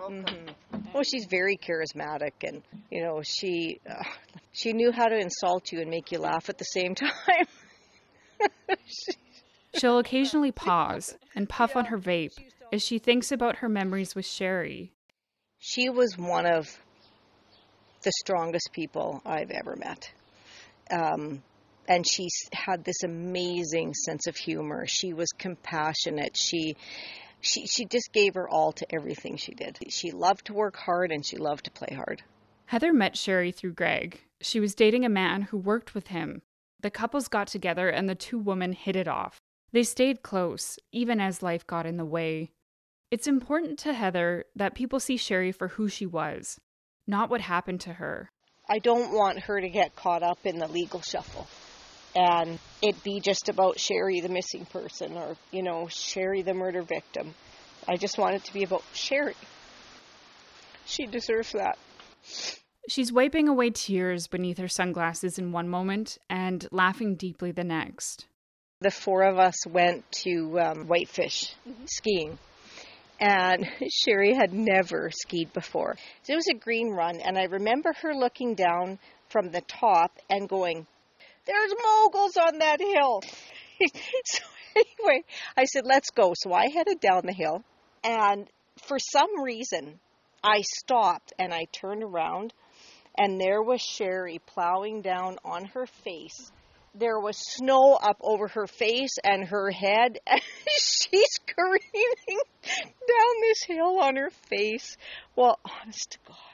Mm-hmm. 0.06 0.48
Well, 0.94 1.04
she's 1.04 1.28
very 1.30 1.56
charismatic, 1.56 2.34
and 2.46 2.62
you 2.90 3.02
know 3.02 3.22
she 3.24 3.80
uh, 3.90 4.04
she 4.52 4.74
knew 4.74 4.92
how 4.92 5.08
to 5.08 5.18
insult 5.18 5.72
you 5.72 5.80
and 5.80 5.90
make 5.90 6.12
you 6.12 6.20
laugh 6.20 6.50
at 6.50 6.58
the 6.58 6.66
same 6.66 6.94
time. 6.96 8.50
She'll 9.76 10.00
occasionally 10.00 10.52
pause 10.52 11.16
and 11.34 11.48
puff 11.48 11.78
on 11.78 11.86
her 11.86 11.98
vape 11.98 12.38
as 12.74 12.84
she 12.84 13.00
thinks 13.00 13.32
about 13.32 13.56
her 13.60 13.70
memories 13.70 14.14
with 14.14 14.26
Sherry. 14.26 14.92
She 15.58 15.88
was 15.90 16.18
one 16.18 16.46
of 16.46 16.68
the 18.02 18.12
strongest 18.20 18.72
people 18.74 19.22
I've 19.26 19.52
ever 19.52 19.78
met. 19.78 20.12
Um, 20.92 21.42
and 21.88 22.08
she 22.08 22.30
had 22.54 22.84
this 22.84 23.04
amazing 23.04 23.94
sense 23.94 24.28
of 24.28 24.38
humor. 24.38 24.86
She 24.88 25.14
was 25.14 25.30
compassionate. 25.32 26.38
She 26.38 26.76
she 27.42 27.66
she 27.66 27.86
just 27.86 28.14
gave 28.14 28.36
her 28.36 28.48
all 28.48 28.72
to 28.74 28.94
everything 28.94 29.38
she 29.38 29.54
did. 29.54 29.80
She 29.90 30.12
loved 30.12 30.46
to 30.46 30.54
work 30.54 30.76
hard 30.78 31.12
and 31.12 31.26
she 31.26 31.38
loved 31.38 31.66
to 31.66 31.72
play 31.72 31.94
hard. 31.96 32.24
Heather 32.66 32.94
met 32.94 33.18
Sherry 33.18 33.52
through 33.52 33.74
Greg. 33.74 34.22
She 34.40 34.60
was 34.60 34.76
dating 34.76 35.06
a 35.06 35.10
man 35.10 35.44
who 35.44 35.58
worked 35.58 35.94
with 35.94 36.08
him. 36.08 36.42
The 36.80 36.92
couples 36.92 37.28
got 37.28 37.48
together 37.48 37.90
and 37.90 38.08
the 38.08 38.16
two 38.16 38.40
women 38.40 38.74
hit 38.74 38.96
it 38.96 39.08
off. 39.08 39.40
They 39.74 39.84
stayed 39.84 40.24
close, 40.24 40.78
even 40.92 41.20
as 41.20 41.44
life 41.44 41.66
got 41.66 41.86
in 41.86 41.98
the 41.98 42.06
way. 42.06 42.52
It's 43.10 43.28
important 43.28 43.78
to 43.80 43.94
Heather 43.94 44.46
that 44.56 44.76
people 44.76 45.00
see 45.00 45.18
Sherry 45.18 45.52
for 45.52 45.70
who 45.70 45.90
she 45.90 46.06
was, 46.06 46.60
not 47.08 47.30
what 47.30 47.42
happened 47.42 47.82
to 47.82 47.94
her. 47.94 48.30
I 48.70 48.80
don't 48.80 49.12
want 49.12 49.40
her 49.40 49.60
to 49.60 49.70
get 49.70 49.96
caught 49.96 50.24
up 50.24 50.40
in 50.46 50.60
the 50.60 50.68
legal 50.68 51.02
shuffle 51.02 51.48
and 52.16 52.60
it 52.82 53.04
be 53.04 53.20
just 53.20 53.50
about 53.50 53.80
Sherry, 53.80 54.22
the 54.22 54.30
missing 54.30 54.66
person, 54.66 55.14
or, 55.18 55.36
you 55.52 55.64
know, 55.64 55.88
Sherry, 55.90 56.42
the 56.42 56.54
murder 56.54 56.82
victim. 56.82 57.34
I 57.88 57.98
just 57.98 58.18
want 58.18 58.36
it 58.36 58.44
to 58.46 58.54
be 58.54 58.64
about 58.64 58.84
Sherry. 58.94 59.36
She 60.86 61.06
deserves 61.06 61.54
that. 61.54 61.78
She's 62.90 63.14
wiping 63.14 63.48
away 63.48 63.70
tears 63.70 64.28
beneath 64.28 64.58
her 64.58 64.68
sunglasses 64.68 65.38
in 65.38 65.52
one 65.52 65.70
moment 65.70 66.18
and 66.30 66.68
laughing 66.72 67.16
deeply 67.16 67.52
the 67.52 67.64
next. 67.64 68.26
The 68.82 68.92
four 68.92 69.24
of 69.24 69.38
us 69.38 69.66
went 69.68 70.04
to 70.24 70.60
um, 70.60 70.88
Whitefish 70.88 71.54
mm-hmm. 71.68 71.86
skiing, 71.86 72.40
and 73.20 73.70
Sherry 73.92 74.34
had 74.34 74.54
never 74.54 75.12
skied 75.12 75.54
before. 75.54 75.96
So 76.24 76.34
it 76.34 76.36
was 76.36 76.48
a 76.48 76.56
green 76.56 76.90
run, 76.90 77.20
and 77.20 77.38
I 77.38 77.44
remember 77.44 77.94
her 78.02 78.16
looking 78.16 78.56
down 78.56 78.98
from 79.30 79.52
the 79.52 79.62
top 79.62 80.18
and 80.30 80.50
going, 80.50 80.88
There's 81.46 81.74
moguls 81.84 82.38
on 82.38 82.60
that 82.60 82.80
hill. 82.80 83.22
so 84.26 84.44
anyway, 84.76 85.24
I 85.58 85.66
said, 85.66 85.86
Let's 85.86 86.12
go. 86.12 86.34
So 86.36 86.54
I 86.54 86.70
headed 86.70 87.00
down 87.00 87.26
the 87.26 87.34
hill, 87.34 87.64
and 88.04 88.48
for 88.88 89.00
some 89.00 89.42
reason, 89.42 90.00
I 90.44 90.62
stopped 90.62 91.34
and 91.38 91.54
I 91.54 91.66
turned 91.72 92.04
around, 92.04 92.54
and 93.18 93.40
there 93.40 93.62
was 93.62 93.82
Sherry 93.82 94.40
plowing 94.46 95.02
down 95.02 95.38
on 95.46 95.66
her 95.66 95.86
face. 95.86 96.52
There 96.94 97.20
was 97.20 97.38
snow 97.38 97.98
up 98.02 98.18
over 98.22 98.48
her 98.50 98.68
face 98.68 99.18
and 99.24 99.48
her 99.48 99.72
head, 99.72 100.20
and 100.28 100.42
she's 100.68 101.28
screaming 101.34 102.42
down 102.64 103.42
this 103.42 103.64
hill 103.64 104.00
on 104.02 104.16
her 104.18 104.32
face. 104.50 104.98
Well, 105.36 105.60
honest 105.64 106.12
to 106.12 106.18
God. 106.28 106.51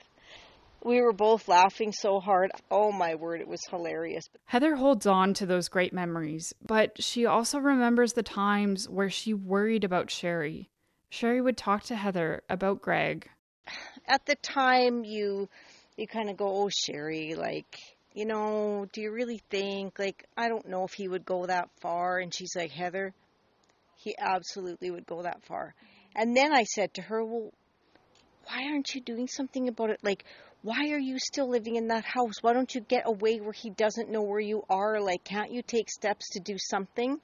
We 0.87 1.01
were 1.01 1.11
both 1.11 1.49
laughing 1.49 1.91
so 1.91 2.21
hard. 2.21 2.49
Oh 2.71 2.93
my 2.93 3.13
word, 3.13 3.41
it 3.41 3.47
was 3.49 3.59
hilarious. 3.69 4.29
Heather 4.45 4.77
holds 4.77 5.05
on 5.05 5.33
to 5.33 5.45
those 5.45 5.67
great 5.67 5.91
memories, 5.91 6.53
but 6.65 7.03
she 7.03 7.25
also 7.25 7.59
remembers 7.59 8.13
the 8.13 8.23
times 8.23 8.87
where 8.87 9.09
she 9.09 9.33
worried 9.33 9.83
about 9.83 10.09
Sherry. 10.09 10.69
Sherry 11.09 11.41
would 11.41 11.57
talk 11.57 11.83
to 11.83 11.97
Heather 11.97 12.41
about 12.47 12.81
Greg. 12.81 13.29
At 14.07 14.25
the 14.27 14.35
time, 14.35 15.03
you 15.03 15.49
you 15.97 16.07
kind 16.07 16.29
of 16.29 16.37
go, 16.37 16.47
"Oh, 16.47 16.69
Sherry, 16.69 17.35
like, 17.35 17.81
you 18.13 18.23
know, 18.23 18.87
do 18.93 19.01
you 19.01 19.11
really 19.11 19.41
think 19.49 19.99
like 19.99 20.23
I 20.37 20.47
don't 20.47 20.69
know 20.69 20.85
if 20.85 20.93
he 20.93 21.09
would 21.09 21.25
go 21.25 21.47
that 21.47 21.69
far?" 21.81 22.17
And 22.19 22.33
she's 22.33 22.55
like, 22.55 22.71
"Heather, 22.71 23.13
he 23.95 24.15
absolutely 24.17 24.89
would 24.89 25.05
go 25.05 25.23
that 25.23 25.43
far." 25.43 25.75
And 26.15 26.33
then 26.33 26.53
I 26.53 26.63
said 26.63 26.93
to 26.93 27.01
her, 27.01 27.25
"Well, 27.25 27.51
why 28.45 28.63
aren't 28.63 28.95
you 28.95 29.01
doing 29.01 29.27
something 29.27 29.67
about 29.67 29.89
it? 29.89 29.99
Like, 30.03 30.23
why 30.61 30.89
are 30.91 30.99
you 30.99 31.17
still 31.19 31.49
living 31.49 31.75
in 31.75 31.87
that 31.87 32.05
house? 32.05 32.41
Why 32.41 32.53
don't 32.53 32.73
you 32.73 32.81
get 32.81 33.03
away 33.05 33.39
where 33.39 33.53
he 33.53 33.69
doesn't 33.69 34.09
know 34.09 34.21
where 34.21 34.39
you 34.39 34.63
are? 34.69 34.99
Like, 34.99 35.23
can't 35.23 35.51
you 35.51 35.61
take 35.61 35.89
steps 35.89 36.29
to 36.31 36.39
do 36.39 36.57
something?" 36.57 37.19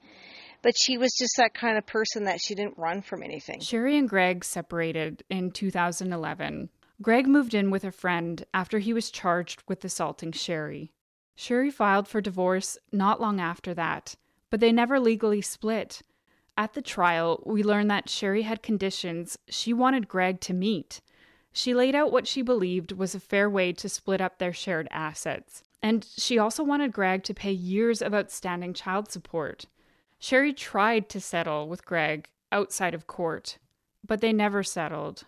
But 0.62 0.78
she 0.78 0.96
was 0.96 1.12
just 1.18 1.36
that 1.36 1.52
kind 1.52 1.76
of 1.76 1.84
person 1.84 2.24
that 2.24 2.40
she 2.40 2.54
didn't 2.54 2.78
run 2.78 3.02
from 3.02 3.22
anything. 3.22 3.60
Sherry 3.60 3.98
and 3.98 4.08
Greg 4.08 4.44
separated 4.44 5.22
in 5.28 5.50
2011. 5.50 6.70
Greg 7.02 7.26
moved 7.26 7.54
in 7.54 7.70
with 7.70 7.84
a 7.84 7.90
friend 7.90 8.44
after 8.54 8.78
he 8.78 8.92
was 8.92 9.10
charged 9.10 9.62
with 9.68 9.84
assaulting 9.84 10.32
Sherry. 10.32 10.92
Sherry 11.36 11.70
filed 11.70 12.08
for 12.08 12.20
divorce 12.20 12.78
not 12.92 13.20
long 13.20 13.40
after 13.40 13.74
that, 13.74 14.14
but 14.48 14.60
they 14.60 14.72
never 14.72 15.00
legally 15.00 15.42
split. 15.42 16.02
At 16.56 16.74
the 16.74 16.82
trial, 16.82 17.42
we 17.44 17.64
learned 17.64 17.90
that 17.90 18.08
Sherry 18.08 18.42
had 18.42 18.62
conditions 18.62 19.36
she 19.48 19.72
wanted 19.72 20.08
Greg 20.08 20.40
to 20.42 20.54
meet. 20.54 21.00
She 21.56 21.72
laid 21.72 21.94
out 21.94 22.10
what 22.10 22.26
she 22.26 22.42
believed 22.42 22.90
was 22.90 23.14
a 23.14 23.20
fair 23.20 23.48
way 23.48 23.72
to 23.74 23.88
split 23.88 24.20
up 24.20 24.38
their 24.38 24.52
shared 24.52 24.88
assets, 24.90 25.62
and 25.80 26.04
she 26.04 26.36
also 26.36 26.64
wanted 26.64 26.92
Greg 26.92 27.22
to 27.22 27.32
pay 27.32 27.52
years 27.52 28.02
of 28.02 28.12
outstanding 28.12 28.74
child 28.74 29.08
support. 29.12 29.66
Sherry 30.18 30.52
tried 30.52 31.08
to 31.10 31.20
settle 31.20 31.68
with 31.68 31.86
Greg 31.86 32.28
outside 32.50 32.92
of 32.92 33.06
court, 33.06 33.58
but 34.04 34.20
they 34.20 34.32
never 34.32 34.64
settled. 34.64 35.26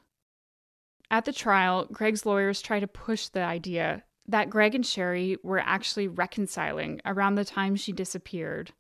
At 1.13 1.27
the 1.27 1.33
trial, 1.33 1.87
Greg's 1.93 2.27
lawyers 2.27 2.61
tried 2.61 2.81
to 2.81 2.89
push 2.89 3.29
the 3.29 3.43
idea 3.45 4.03
that 4.27 4.51
Greg 4.51 4.75
and 4.75 4.85
Sherry 4.85 5.37
were 5.45 5.61
actually 5.61 6.09
reconciling 6.09 7.01
around 7.05 7.37
the 7.37 7.45
time 7.45 7.77
she 7.77 7.93
disappeared. 7.93 8.73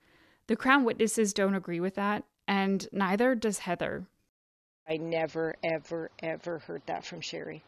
The 0.48 0.56
Crown 0.56 0.82
witnesses 0.82 1.32
don't 1.32 1.54
agree 1.54 1.78
with 1.78 1.94
that, 1.94 2.24
and 2.48 2.88
neither 2.90 3.36
does 3.36 3.60
Heather. 3.60 4.08
I 4.88 4.96
never, 4.98 5.54
ever, 5.64 6.10
ever 6.22 6.58
heard 6.60 6.82
that 6.86 7.04
from 7.04 7.20
Sherry. 7.20 7.62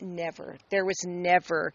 Never. 0.00 0.56
There 0.70 0.84
was 0.84 1.04
never. 1.06 1.72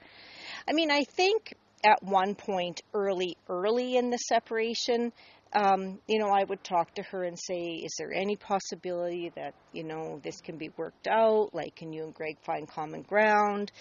I 0.67 0.73
mean, 0.73 0.91
I 0.91 1.03
think 1.03 1.53
at 1.83 2.03
one 2.03 2.35
point 2.35 2.81
early, 2.93 3.37
early 3.47 3.95
in 3.95 4.09
the 4.09 4.17
separation, 4.17 5.13
um, 5.53 5.99
you 6.07 6.19
know, 6.19 6.29
I 6.29 6.43
would 6.43 6.63
talk 6.63 6.95
to 6.95 7.03
her 7.03 7.23
and 7.23 7.37
say, 7.37 7.81
is 7.83 7.93
there 7.97 8.13
any 8.13 8.35
possibility 8.35 9.31
that, 9.35 9.53
you 9.73 9.83
know, 9.83 10.19
this 10.23 10.39
can 10.41 10.57
be 10.57 10.71
worked 10.77 11.07
out? 11.07 11.49
Like, 11.53 11.75
can 11.75 11.91
you 11.91 12.03
and 12.03 12.13
Greg 12.13 12.37
find 12.45 12.67
common 12.67 13.01
ground? 13.01 13.71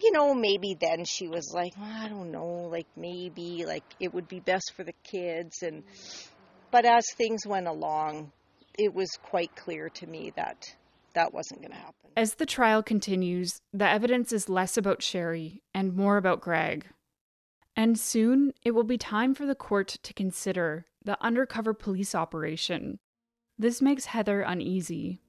You 0.00 0.12
know, 0.12 0.34
maybe 0.34 0.76
then 0.80 1.04
she 1.04 1.28
was 1.28 1.52
like, 1.54 1.72
well, 1.76 1.90
I 1.90 2.08
don't 2.08 2.30
know, 2.30 2.68
like 2.70 2.86
maybe, 2.96 3.64
like 3.66 3.84
it 4.00 4.14
would 4.14 4.28
be 4.28 4.40
best 4.40 4.72
for 4.76 4.84
the 4.84 4.94
kids. 5.02 5.62
And, 5.62 5.82
but 6.70 6.84
as 6.84 7.04
things 7.16 7.46
went 7.46 7.66
along, 7.66 8.32
it 8.78 8.94
was 8.94 9.10
quite 9.22 9.54
clear 9.56 9.90
to 9.90 10.06
me 10.06 10.32
that 10.36 10.64
that 11.14 11.34
wasn't 11.34 11.60
going 11.60 11.72
to 11.72 11.76
happen. 11.76 12.10
As 12.16 12.34
the 12.34 12.46
trial 12.46 12.82
continues, 12.82 13.60
the 13.72 13.88
evidence 13.88 14.32
is 14.32 14.48
less 14.48 14.76
about 14.76 15.02
Sherry 15.02 15.62
and 15.74 15.94
more 15.94 16.16
about 16.16 16.40
Greg. 16.40 16.86
And 17.76 17.98
soon 17.98 18.52
it 18.64 18.70
will 18.70 18.84
be 18.84 18.98
time 18.98 19.34
for 19.34 19.46
the 19.46 19.54
court 19.54 19.98
to 20.02 20.14
consider 20.14 20.86
the 21.04 21.20
undercover 21.22 21.74
police 21.74 22.14
operation. 22.14 22.98
This 23.58 23.82
makes 23.82 24.06
Heather 24.06 24.42
uneasy. 24.42 25.20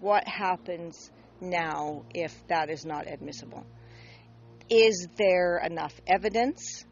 What 0.00 0.26
happens 0.26 1.10
now 1.40 2.02
if 2.14 2.46
that 2.48 2.70
is 2.70 2.84
not 2.84 3.08
admissible? 3.08 3.64
Is 4.68 5.08
there 5.16 5.58
enough 5.58 6.00
evidence 6.06 6.84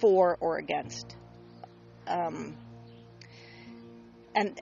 for 0.00 0.36
or 0.40 0.58
against? 0.58 1.16
Um, 2.06 2.56
and 4.40 4.60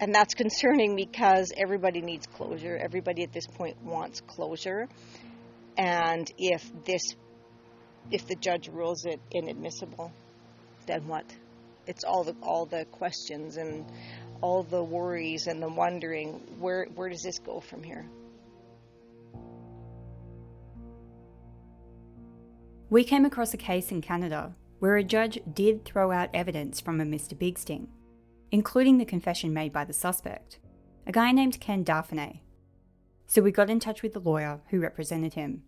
and 0.00 0.14
that's 0.14 0.34
concerning 0.34 0.96
because 0.96 1.52
everybody 1.56 2.00
needs 2.00 2.26
closure. 2.26 2.76
Everybody 2.76 3.22
at 3.22 3.32
this 3.32 3.46
point 3.46 3.76
wants 3.84 4.20
closure. 4.22 4.88
And 5.76 6.30
if 6.38 6.68
this 6.84 7.02
if 8.10 8.26
the 8.26 8.34
judge 8.34 8.68
rules 8.68 9.04
it 9.04 9.20
inadmissible, 9.30 10.12
then 10.86 11.06
what? 11.06 11.24
It's 11.86 12.02
all 12.02 12.24
the 12.24 12.34
all 12.42 12.66
the 12.66 12.84
questions 12.86 13.56
and 13.56 13.84
all 14.40 14.62
the 14.62 14.82
worries 14.82 15.46
and 15.46 15.62
the 15.62 15.68
wondering 15.68 16.40
where 16.58 16.86
where 16.94 17.08
does 17.08 17.22
this 17.22 17.38
go 17.38 17.60
from 17.60 17.82
here? 17.84 18.06
We 22.88 23.04
came 23.04 23.24
across 23.24 23.54
a 23.54 23.56
case 23.56 23.92
in 23.92 24.00
Canada 24.00 24.56
where 24.80 24.96
a 24.96 25.04
judge 25.04 25.38
did 25.52 25.84
throw 25.84 26.10
out 26.10 26.30
evidence 26.34 26.80
from 26.80 27.00
a 27.00 27.04
Mr. 27.04 27.38
Big 27.38 27.58
Sting, 27.58 27.86
including 28.50 28.98
the 28.98 29.04
confession 29.04 29.52
made 29.52 29.72
by 29.72 29.84
the 29.84 29.92
suspect, 29.92 30.58
a 31.06 31.12
guy 31.12 31.32
named 31.32 31.60
Ken 31.60 31.84
Dauphinais. 31.84 32.40
So 33.26 33.42
we 33.42 33.52
got 33.52 33.70
in 33.70 33.80
touch 33.80 34.02
with 34.02 34.12
the 34.12 34.20
lawyer 34.20 34.60
who 34.70 34.80
represented 34.80 35.34
him. 35.34 35.62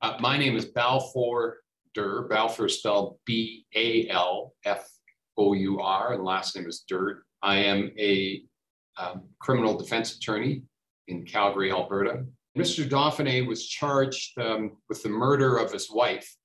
Uh, 0.00 0.16
my 0.20 0.38
name 0.38 0.56
is 0.56 0.64
Balfour 0.64 1.58
Der. 1.94 2.28
Balfour 2.28 2.68
spelled 2.68 3.18
B 3.24 3.66
A 3.74 4.08
L 4.08 4.54
F 4.64 4.88
O 5.36 5.52
U 5.52 5.80
R, 5.80 6.12
and 6.12 6.22
last 6.22 6.54
name 6.54 6.68
is 6.68 6.84
Der. 6.88 7.24
I 7.42 7.56
am 7.56 7.90
a 7.98 8.42
um, 8.96 9.24
criminal 9.40 9.76
defense 9.76 10.16
attorney 10.16 10.62
in 11.08 11.24
Calgary, 11.24 11.72
Alberta. 11.72 12.24
Mr. 12.56 12.88
Dauphinais 12.88 13.46
was 13.46 13.66
charged 13.66 14.38
um, 14.38 14.76
with 14.88 15.02
the 15.02 15.08
murder 15.08 15.56
of 15.56 15.72
his 15.72 15.90
wife, 15.90 16.36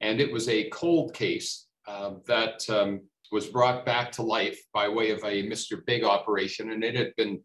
and 0.00 0.20
it 0.20 0.30
was 0.30 0.48
a 0.48 0.68
cold 0.70 1.14
case 1.14 1.66
uh, 1.86 2.12
that 2.26 2.68
um, 2.68 3.00
was 3.30 3.46
brought 3.46 3.84
back 3.84 4.12
to 4.12 4.22
life 4.22 4.60
by 4.72 4.88
way 4.88 5.10
of 5.10 5.18
a 5.24 5.46
Mr. 5.48 5.84
Big 5.84 6.04
operation, 6.04 6.70
and 6.70 6.82
it 6.82 6.94
had 6.94 7.14
been 7.16 7.40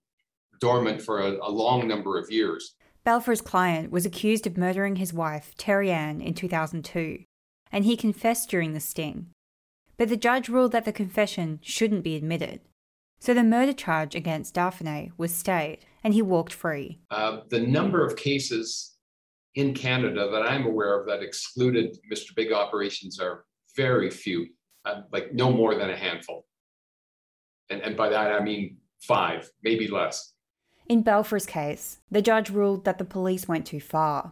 dormant 0.59 1.01
for 1.01 1.19
a, 1.19 1.31
a 1.41 1.49
long 1.49 1.87
number 1.87 2.17
of 2.17 2.31
years. 2.31 2.75
Balfour's 3.03 3.41
client 3.41 3.91
was 3.91 4.05
accused 4.05 4.47
of 4.47 4.57
murdering 4.57 4.95
his 4.95 5.13
wife, 5.13 5.53
Terry 5.57 5.91
Ann, 5.91 6.21
in 6.21 6.33
2002 6.33 7.25
and 7.73 7.83
he 7.83 7.97
confessed 7.97 8.49
during 8.49 8.73
the 8.73 8.79
sting. 8.79 9.31
But 9.97 10.07
the 10.07 10.15
judge 10.15 10.47
ruled 10.47 10.71
that 10.71 10.85
the 10.85 10.93
confession 10.93 11.59
shouldn't 11.63 12.03
be 12.03 12.15
admitted. 12.15 12.61
So 13.19 13.33
the 13.33 13.43
murder 13.43 13.73
charge 13.73 14.15
against 14.15 14.55
Dauphinais 14.55 15.11
was 15.17 15.33
stayed, 15.33 15.79
and 16.03 16.13
he 16.13 16.21
walked 16.21 16.53
free. 16.53 16.99
Uh, 17.09 17.39
the 17.49 17.59
number 17.59 18.05
of 18.05 18.15
cases 18.15 18.95
in 19.55 19.73
Canada 19.73 20.29
that 20.31 20.43
I'm 20.43 20.65
aware 20.65 20.99
of 20.99 21.07
that 21.07 21.23
excluded 21.23 21.97
Mr. 22.11 22.35
Big 22.35 22.51
operations 22.51 23.19
are 23.19 23.45
very 23.75 24.09
few, 24.09 24.47
uh, 24.85 25.01
like 25.11 25.33
no 25.33 25.51
more 25.51 25.75
than 25.75 25.89
a 25.89 25.95
handful. 25.95 26.45
And, 27.69 27.81
and 27.81 27.95
by 27.95 28.09
that 28.09 28.31
I 28.31 28.43
mean 28.43 28.77
five, 29.01 29.49
maybe 29.63 29.87
less. 29.87 30.33
In 30.87 31.03
Balfour's 31.03 31.45
case, 31.45 31.99
the 32.11 32.21
judge 32.21 32.49
ruled 32.49 32.85
that 32.85 32.97
the 32.97 33.05
police 33.05 33.47
went 33.47 33.65
too 33.65 33.79
far. 33.79 34.31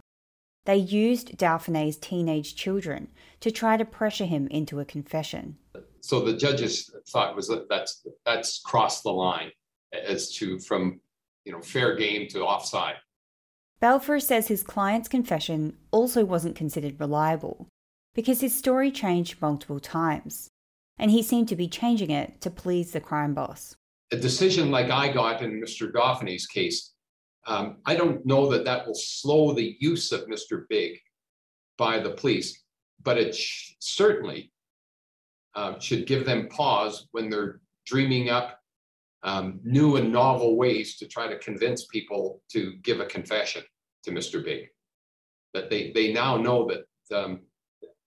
They 0.66 0.76
used 0.76 1.38
Dauphinais's 1.38 1.98
teenage 1.98 2.56
children 2.56 3.08
to 3.40 3.52
try 3.52 3.78
to 3.78 3.86
pressure 3.86 4.26
him 4.26 4.48
into 4.48 4.80
a 4.80 4.86
confession. 4.86 5.58
So 6.02 6.20
the 6.22 6.38
judges 6.38 6.94
thought 7.10 7.36
was 7.36 7.48
that 7.48 7.70
that's 7.70 8.06
that's 8.26 8.60
crossed 8.60 9.04
the 9.04 9.12
line 9.12 9.52
as 9.94 10.32
to 10.36 10.60
from 10.60 11.00
you 11.46 11.52
know 11.52 11.62
fair 11.62 11.96
game 11.96 12.28
to 12.30 12.42
offside. 12.42 12.96
Belfour 13.82 14.22
says 14.22 14.48
his 14.48 14.62
client's 14.62 15.08
confession 15.08 15.78
also 15.90 16.24
wasn't 16.24 16.56
considered 16.56 17.00
reliable 17.00 17.68
because 18.14 18.42
his 18.42 18.56
story 18.56 18.92
changed 18.92 19.42
multiple 19.42 19.80
times, 19.80 20.50
and 20.98 21.12
he 21.12 21.24
seemed 21.24 21.48
to 21.50 21.56
be 21.56 21.68
changing 21.68 22.12
it 22.12 22.42
to 22.42 22.50
please 22.50 22.92
the 22.92 23.00
crime 23.00 23.34
boss. 23.34 23.76
A 24.12 24.18
decision 24.18 24.72
like 24.72 24.90
I 24.90 25.12
got 25.12 25.42
in 25.42 25.62
Mr. 25.62 25.92
Dauphinais's 25.92 26.48
case, 26.48 26.94
um, 27.48 27.78
I 27.86 27.96
don't 27.96 28.26
know 28.26 28.50
that 28.52 28.66
that 28.66 28.86
will 28.86 28.96
slow 28.96 29.54
the 29.54 29.76
use 29.80 30.12
of 30.12 30.28
Mr. 30.28 30.66
Big 30.70 30.98
by 31.78 32.00
the 32.00 32.12
police, 32.12 32.64
but 33.02 33.18
it 33.18 33.34
sh- 33.34 33.74
certainly 33.80 34.52
uh, 35.56 35.80
should 35.80 36.06
give 36.06 36.26
them 36.26 36.50
pause 36.50 37.08
when 37.12 37.30
they're 37.30 37.62
dreaming 37.86 38.30
up 38.30 38.60
um, 39.24 39.60
new 39.64 39.98
and 39.98 40.12
novel 40.12 40.56
ways 40.58 40.98
to 40.98 41.08
try 41.08 41.28
to 41.28 41.38
convince 41.40 41.86
people 41.88 42.42
to 42.52 42.74
give 42.84 43.00
a 43.00 43.06
confession 43.06 43.64
to 44.04 44.12
Mr. 44.12 44.44
Big. 44.44 44.68
That 45.54 45.70
they 45.70 45.92
they 45.94 46.14
now 46.14 46.38
know 46.38 46.70
that 46.70 47.18
um, 47.18 47.42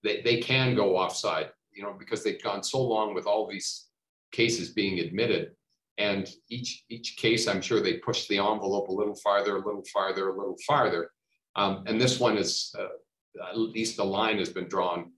they, 0.05 0.21
they 0.21 0.37
can 0.37 0.77
go 0.77 0.97
offside, 0.97 1.51
you 1.73 1.83
know, 1.83 1.97
because 1.99 2.23
they've 2.23 2.43
gone 2.43 2.63
so 2.63 2.81
long 2.81 3.15
with 3.15 3.27
all 3.27 3.49
these 3.49 3.87
cases 4.31 4.71
being 4.71 5.01
admitted. 5.01 5.53
And 5.97 6.29
each 6.51 6.85
each 6.89 7.17
case, 7.17 7.49
I'm 7.49 7.63
sure 7.63 7.81
they 7.81 7.95
push 7.95 8.27
the 8.27 8.39
envelope 8.39 8.89
a 8.89 8.93
little 8.93 9.15
farther, 9.17 9.57
a 9.57 9.65
little 9.65 9.85
farther, 9.93 10.29
a 10.29 10.37
little 10.37 10.57
farther. 10.67 11.11
Um, 11.57 11.85
and 11.87 12.01
this 12.01 12.19
one 12.19 12.37
is, 12.37 12.75
uh, 12.79 13.49
at 13.49 13.57
least 13.57 13.97
the 13.97 14.05
line 14.05 14.39
has 14.39 14.51
been 14.51 14.69
drawn. 14.69 15.13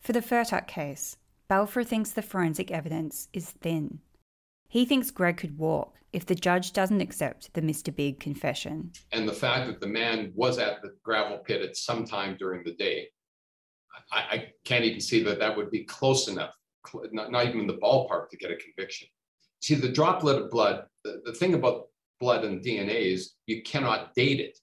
For 0.00 0.12
the 0.12 0.20
Fertuck 0.20 0.66
case, 0.66 1.16
Balfour 1.48 1.82
thinks 1.82 2.10
the 2.10 2.22
forensic 2.22 2.70
evidence 2.70 3.28
is 3.32 3.50
thin. 3.50 4.00
He 4.68 4.84
thinks 4.84 5.10
Greg 5.10 5.38
could 5.38 5.56
walk 5.56 5.94
if 6.12 6.26
the 6.26 6.34
judge 6.34 6.72
doesn't 6.72 7.00
accept 7.00 7.54
the 7.54 7.62
Mr. 7.62 7.94
Big 7.94 8.20
confession. 8.20 8.92
And 9.12 9.26
the 9.26 9.32
fact 9.32 9.66
that 9.66 9.80
the 9.80 9.86
man 9.86 10.32
was 10.34 10.58
at 10.58 10.82
the 10.82 10.94
gravel 11.02 11.38
pit 11.38 11.62
at 11.62 11.76
some 11.76 12.04
time 12.04 12.36
during 12.38 12.64
the 12.64 12.74
day, 12.74 13.08
I, 14.12 14.18
I 14.18 14.52
can't 14.64 14.84
even 14.84 15.00
see 15.00 15.22
that 15.24 15.38
that 15.38 15.56
would 15.56 15.70
be 15.70 15.84
close 15.84 16.28
enough, 16.28 16.54
not, 17.12 17.30
not 17.30 17.46
even 17.46 17.60
in 17.60 17.66
the 17.66 17.74
ballpark 17.74 18.30
to 18.30 18.36
get 18.36 18.50
a 18.50 18.56
conviction. 18.56 19.08
See, 19.60 19.74
the 19.74 19.88
droplet 19.88 20.42
of 20.42 20.50
blood, 20.50 20.84
the, 21.04 21.22
the 21.24 21.32
thing 21.32 21.54
about 21.54 21.88
blood 22.20 22.44
and 22.44 22.64
DNA 22.64 23.12
is 23.12 23.34
you 23.46 23.62
cannot 23.62 24.14
date 24.14 24.40
it. 24.40 24.58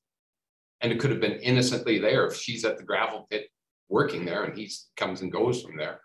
And 0.81 0.91
it 0.91 0.99
could 0.99 1.11
have 1.11 1.21
been 1.21 1.39
innocently 1.39 1.99
there 1.99 2.27
if 2.27 2.35
she's 2.35 2.65
at 2.65 2.77
the 2.77 2.83
gravel 2.83 3.27
pit 3.29 3.47
working 3.89 4.25
there 4.25 4.43
and 4.43 4.57
he 4.57 4.69
comes 4.97 5.21
and 5.21 5.31
goes 5.31 5.61
from 5.61 5.77
there. 5.77 6.01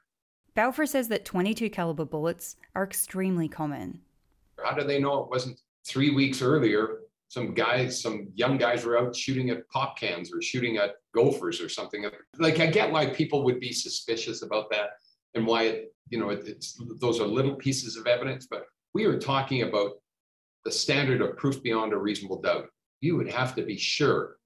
Balfour 0.55 0.87
says 0.87 1.09
that 1.09 1.25
22 1.25 1.71
caliber 1.71 2.05
bullets 2.05 2.57
are 2.75 2.85
extremely 2.85 3.49
common. 3.49 4.01
How 4.63 4.75
do 4.75 4.85
they 4.85 4.99
know 4.99 5.23
it 5.23 5.31
wasn't 5.31 5.61
three 5.87 6.11
weeks 6.11 6.43
earlier? 6.43 7.01
Some 7.29 7.53
guys, 7.53 8.01
some 8.01 8.29
young 8.35 8.57
guys 8.57 8.85
were 8.85 8.99
out 8.99 9.15
shooting 9.15 9.51
at 9.51 9.69
pop 9.69 9.99
cans 9.99 10.33
or 10.33 10.41
shooting 10.41 10.79
at 10.79 10.95
gophers 11.15 11.61
or 11.61 11.69
something. 11.69 12.07
Like 12.39 12.59
I 12.59 12.67
get 12.67 12.91
why 12.91 13.07
people 13.07 13.45
would 13.45 13.61
be 13.61 13.73
suspicious 13.73 14.43
about 14.43 14.71
that 14.71 14.91
and 15.35 15.47
why 15.47 15.65
it, 15.65 15.95
you 16.09 16.19
know, 16.19 16.31
it, 16.31 16.49
it's 16.49 16.81
those 16.99 17.21
are 17.21 17.27
little 17.27 17.55
pieces 17.55 17.97
of 17.97 18.07
evidence. 18.07 18.47
But 18.51 18.65
we 18.95 19.05
are 19.05 19.19
talking 19.19 19.63
about 19.63 19.93
the 20.65 20.73
standard 20.73 21.21
of 21.21 21.37
proof 21.37 21.63
beyond 21.63 21.93
a 21.93 21.99
reasonable 21.99 22.41
doubt. 22.41 22.67
You 23.01 23.17
would 23.17 23.31
have 23.31 23.55
to 23.57 23.63
be 23.63 23.77
sure 23.77 24.39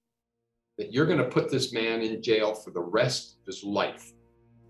that 0.76 0.92
you're 0.92 1.06
going 1.06 1.18
to 1.18 1.24
put 1.24 1.50
this 1.50 1.72
man 1.72 2.00
in 2.02 2.20
jail 2.20 2.54
for 2.54 2.72
the 2.72 2.80
rest 2.80 3.36
of 3.40 3.46
his 3.46 3.62
life. 3.62 4.12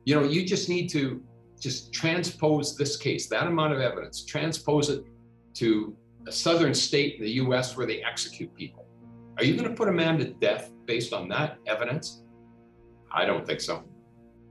You 0.04 0.16
know, 0.16 0.24
you 0.24 0.44
just 0.44 0.68
need 0.68 0.88
to 0.90 1.22
just 1.60 1.92
transpose 1.92 2.76
this 2.76 2.96
case, 2.96 3.28
that 3.28 3.46
amount 3.46 3.72
of 3.72 3.80
evidence, 3.80 4.24
transpose 4.24 4.90
it 4.90 5.04
to 5.54 5.96
a 6.26 6.32
southern 6.32 6.74
state 6.74 7.16
in 7.16 7.24
the 7.24 7.32
US 7.32 7.76
where 7.76 7.86
they 7.86 8.02
execute 8.02 8.54
people. 8.54 8.86
Are 9.38 9.44
you 9.44 9.56
going 9.56 9.68
to 9.68 9.74
put 9.74 9.88
a 9.88 9.92
man 9.92 10.18
to 10.18 10.26
death 10.26 10.70
based 10.86 11.12
on 11.12 11.28
that 11.28 11.58
evidence? 11.66 12.22
I 13.10 13.24
don't 13.24 13.46
think 13.46 13.60
so. 13.60 13.84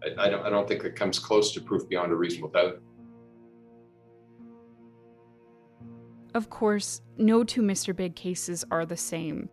I, 0.04 0.26
I, 0.26 0.30
don't, 0.30 0.46
I 0.46 0.50
don't 0.50 0.68
think 0.68 0.84
it 0.84 0.96
comes 0.96 1.20
close 1.20 1.54
to 1.54 1.62
proof 1.62 1.88
beyond 1.88 2.12
a 2.12 2.16
reasonable 2.16 2.50
doubt. 2.50 2.82
Of 6.34 6.50
course, 6.50 7.02
no 7.18 7.44
two 7.44 7.62
Mr. 7.62 7.96
Big 7.96 8.16
cases 8.16 8.64
are 8.72 8.86
the 8.86 8.98
same. 8.98 9.50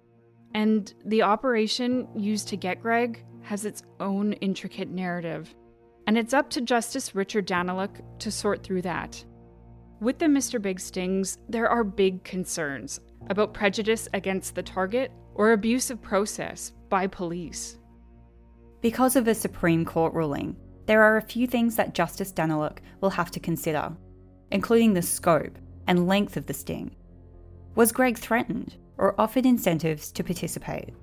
And 0.54 0.92
the 1.04 1.22
operation 1.22 2.09
used 2.16 2.48
to 2.48 2.57
get 2.57 2.81
Greg 2.81 3.24
has 3.42 3.64
its 3.64 3.83
own 4.00 4.33
intricate 4.35 4.88
narrative. 4.88 5.54
And 6.07 6.16
it's 6.16 6.33
up 6.33 6.48
to 6.50 6.61
Justice 6.61 7.14
Richard 7.14 7.46
Danyliuk 7.46 8.00
to 8.20 8.31
sort 8.31 8.62
through 8.62 8.83
that. 8.83 9.22
With 10.00 10.20
the 10.20 10.26
Mr. 10.26 10.62
Big 10.62 10.78
stings, 10.78 11.38
there 11.48 11.68
are 11.68 11.82
big 11.82 12.22
concerns 12.22 13.00
about 13.30 13.52
prejudice 13.52 14.08
against 14.14 14.54
the 14.54 14.62
target 14.62 15.11
or 15.34 15.50
abuse 15.50 15.90
of 15.90 16.00
process 16.00 16.72
by 16.88 17.08
police. 17.08 17.78
Because 18.80 19.16
of 19.16 19.24
the 19.24 19.34
Supreme 19.34 19.84
Court 19.84 20.14
ruling, 20.14 20.54
there 20.87 21.02
are 21.02 21.16
a 21.16 21.22
few 21.22 21.48
things 21.48 21.74
that 21.74 21.94
Justice 21.94 22.32
Danyliuk 22.32 22.78
will 23.00 23.11
have 23.11 23.32
to 23.32 23.40
consider, 23.40 23.92
including 24.52 24.94
the 24.94 25.02
scope 25.02 25.58
and 25.88 26.06
length 26.06 26.37
of 26.37 26.46
the 26.46 26.54
sting. 26.54 26.94
Was 27.74 27.90
Greg 27.90 28.16
threatened 28.16 28.76
or 28.98 29.20
offered 29.20 29.46
incentives 29.46 30.12
to 30.12 30.22
participate? 30.22 30.94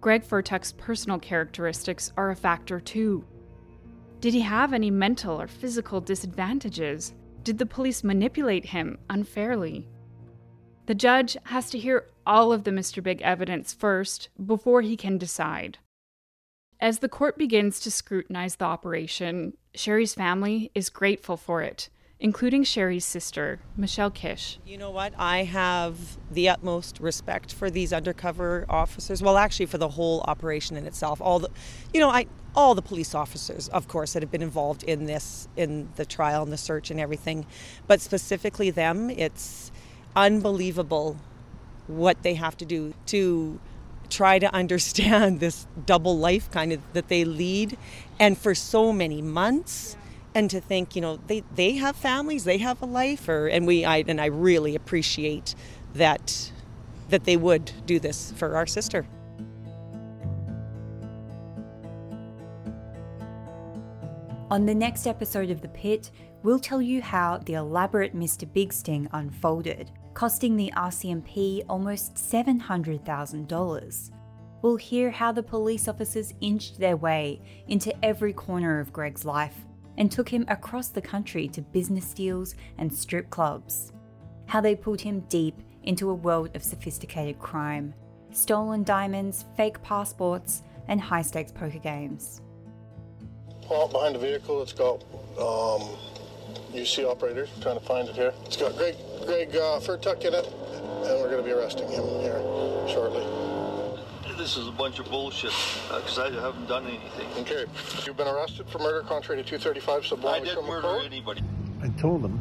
Greg 0.00 0.24
Fertuck's 0.24 0.72
personal 0.72 1.20
characteristics 1.20 2.12
are 2.16 2.30
a 2.30 2.36
factor 2.36 2.80
too. 2.80 3.24
Did 4.18 4.34
he 4.34 4.40
have 4.40 4.72
any 4.72 4.90
mental 4.90 5.40
or 5.40 5.46
physical 5.46 6.00
disadvantages? 6.00 7.14
Did 7.44 7.58
the 7.58 7.66
police 7.66 8.04
manipulate 8.04 8.66
him 8.66 8.98
unfairly? 9.10 9.88
The 10.86 10.94
judge 10.94 11.36
has 11.44 11.70
to 11.70 11.78
hear 11.78 12.06
all 12.24 12.52
of 12.52 12.62
the 12.62 12.70
Mr. 12.70 13.02
Big 13.02 13.20
evidence 13.22 13.72
first 13.72 14.28
before 14.44 14.82
he 14.82 14.96
can 14.96 15.18
decide. 15.18 15.78
As 16.80 17.00
the 17.00 17.08
court 17.08 17.38
begins 17.38 17.80
to 17.80 17.90
scrutinize 17.90 18.56
the 18.56 18.64
operation, 18.64 19.56
Sheree's 19.74 20.14
family 20.14 20.70
is 20.74 20.88
grateful 20.88 21.36
for 21.36 21.62
it, 21.62 21.88
including 22.22 22.62
Sheree's 22.62 23.04
sister, 23.04 23.58
Michelle 23.76 24.10
Kish. 24.10 24.60
You 24.64 24.78
know 24.78 24.92
what? 24.92 25.12
I 25.18 25.42
have 25.42 25.98
the 26.30 26.48
utmost 26.48 27.00
respect 27.00 27.52
for 27.52 27.68
these 27.68 27.92
undercover 27.92 28.64
officers. 28.68 29.20
Well, 29.20 29.36
actually, 29.36 29.66
for 29.66 29.78
the 29.78 29.88
whole 29.88 30.20
operation 30.28 30.76
in 30.76 30.86
itself. 30.86 31.20
All 31.20 31.40
the, 31.40 31.50
you 31.92 31.98
know, 31.98 32.08
I 32.08 32.26
all 32.54 32.76
the 32.76 32.82
police 32.82 33.14
officers, 33.14 33.68
of 33.70 33.88
course, 33.88 34.12
that 34.12 34.22
have 34.22 34.30
been 34.30 34.42
involved 34.42 34.84
in 34.84 35.06
this, 35.06 35.48
in 35.56 35.88
the 35.96 36.04
trial 36.04 36.44
and 36.44 36.52
the 36.52 36.56
search 36.56 36.90
and 36.90 37.00
everything, 37.00 37.44
but 37.88 38.00
specifically 38.00 38.70
them. 38.70 39.10
It's 39.10 39.72
unbelievable 40.14 41.16
what 41.88 42.22
they 42.22 42.34
have 42.34 42.56
to 42.58 42.64
do 42.64 42.94
to 43.06 43.58
try 44.10 44.38
to 44.38 44.54
understand 44.54 45.40
this 45.40 45.66
double 45.86 46.16
life 46.16 46.48
kind 46.52 46.72
of 46.72 46.80
that 46.92 47.08
they 47.08 47.24
lead 47.24 47.76
and 48.20 48.38
for 48.38 48.54
so 48.54 48.92
many 48.92 49.20
months 49.22 49.96
and 50.34 50.50
to 50.50 50.60
think 50.60 50.94
you 50.96 51.02
know 51.02 51.18
they 51.26 51.42
they 51.54 51.72
have 51.74 51.96
families 51.96 52.44
they 52.44 52.58
have 52.58 52.80
a 52.82 52.86
life 52.86 53.28
or 53.28 53.46
and 53.46 53.66
we 53.66 53.84
I 53.84 54.04
and 54.06 54.20
I 54.20 54.26
really 54.26 54.74
appreciate 54.74 55.54
that 55.94 56.52
that 57.10 57.24
they 57.24 57.36
would 57.36 57.72
do 57.86 57.98
this 57.98 58.32
for 58.32 58.56
our 58.56 58.66
sister 58.66 59.06
On 64.50 64.66
the 64.66 64.74
next 64.74 65.06
episode 65.06 65.48
of 65.48 65.62
The 65.62 65.68
Pit, 65.68 66.10
we'll 66.42 66.58
tell 66.58 66.82
you 66.82 67.00
how 67.00 67.38
the 67.38 67.54
elaborate 67.54 68.14
Mr. 68.14 68.46
Big 68.52 68.70
Sting 68.70 69.08
unfolded, 69.14 69.90
costing 70.12 70.58
the 70.58 70.70
RCMP 70.76 71.64
almost 71.70 72.16
$700,000. 72.16 74.10
We'll 74.60 74.76
hear 74.76 75.10
how 75.10 75.32
the 75.32 75.42
police 75.42 75.88
officers 75.88 76.34
inched 76.42 76.78
their 76.78 76.98
way 76.98 77.40
into 77.66 77.94
every 78.04 78.34
corner 78.34 78.78
of 78.78 78.92
Greg's 78.92 79.24
life 79.24 79.64
and 79.96 80.10
took 80.10 80.28
him 80.28 80.44
across 80.48 80.88
the 80.88 81.00
country 81.00 81.48
to 81.48 81.62
business 81.62 82.12
deals 82.12 82.54
and 82.78 82.92
strip 82.92 83.30
clubs. 83.30 83.92
How 84.46 84.60
they 84.60 84.74
pulled 84.74 85.00
him 85.00 85.20
deep 85.28 85.60
into 85.84 86.10
a 86.10 86.14
world 86.14 86.50
of 86.54 86.62
sophisticated 86.62 87.38
crime, 87.38 87.94
stolen 88.30 88.82
diamonds, 88.84 89.44
fake 89.56 89.82
passports, 89.82 90.62
and 90.88 91.00
high 91.00 91.22
stakes 91.22 91.52
poker 91.52 91.78
games. 91.78 92.40
Pull 93.66 93.88
behind 93.88 94.14
the 94.14 94.18
vehicle. 94.18 94.62
It's 94.62 94.72
got 94.72 95.02
um, 95.38 95.96
UC 96.72 97.04
operators 97.08 97.50
trying 97.60 97.78
to 97.78 97.84
find 97.84 98.08
it 98.08 98.14
here. 98.14 98.32
It's 98.44 98.56
got 98.56 98.76
Greg 98.76 98.96
Greg 99.24 99.50
uh, 99.50 99.78
Fertuck 99.80 100.24
in 100.24 100.34
it, 100.34 100.46
and 100.46 101.20
we're 101.20 101.30
going 101.30 101.42
to 101.42 101.44
be 101.44 101.52
arresting 101.52 101.88
him 101.88 102.04
here 102.20 102.40
shortly. 102.88 103.41
This 104.38 104.56
is 104.56 104.66
a 104.66 104.72
bunch 104.72 104.98
of 104.98 105.08
bullshit 105.08 105.52
because 105.88 106.18
uh, 106.18 106.24
I 106.24 106.30
haven't 106.30 106.66
done 106.66 106.86
anything. 106.86 107.28
Okay, 107.42 107.64
you've 108.04 108.16
been 108.16 108.26
arrested 108.28 108.68
for 108.68 108.78
murder 108.78 109.02
contrary 109.06 109.42
to 109.42 109.48
235 109.48 110.06
sublime 110.06 110.42
I 110.42 110.44
didn't 110.44 110.66
murder 110.66 110.82
code. 110.82 111.04
anybody. 111.04 111.42
I 111.82 111.88
told 111.90 112.22
them 112.22 112.40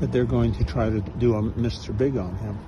that 0.00 0.12
they're 0.12 0.24
going 0.24 0.52
to 0.54 0.64
try 0.64 0.90
to 0.90 1.00
do 1.18 1.34
a 1.36 1.42
Mr. 1.42 1.96
Big 1.96 2.16
on 2.16 2.34
him. 2.36 2.58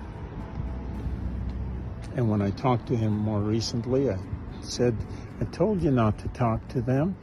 And 2.16 2.30
when 2.30 2.40
I 2.40 2.50
talked 2.50 2.86
to 2.88 2.96
him 2.96 3.12
more 3.12 3.40
recently, 3.40 4.10
I 4.10 4.18
said, 4.62 4.96
I 5.40 5.44
told 5.46 5.82
you 5.82 5.90
not 5.90 6.18
to 6.20 6.28
talk 6.28 6.66
to 6.68 6.80
them. 6.80 7.16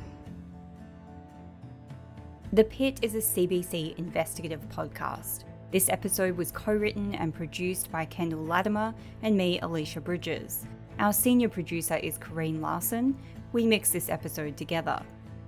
The 2.51 2.63
Pit 2.65 2.99
is 3.01 3.15
a 3.15 3.19
CBC 3.19 3.97
investigative 3.97 4.61
podcast. 4.69 5.45
This 5.73 5.89
episode 5.89 6.37
was 6.37 6.51
co 6.51 6.71
written 6.71 7.15
and 7.15 7.33
produced 7.33 7.91
by 7.91 8.05
Kendall 8.05 8.45
Latimer 8.45 8.93
and 9.23 9.35
me, 9.35 9.59
Alicia 9.61 10.01
Bridges. 10.01 10.67
Our 10.99 11.11
senior 11.11 11.49
producer 11.49 11.95
is 11.95 12.19
Corrine 12.19 12.61
Larson. 12.61 13.17
We 13.53 13.65
mixed 13.65 13.91
this 13.91 14.07
episode 14.07 14.55
together. 14.55 15.01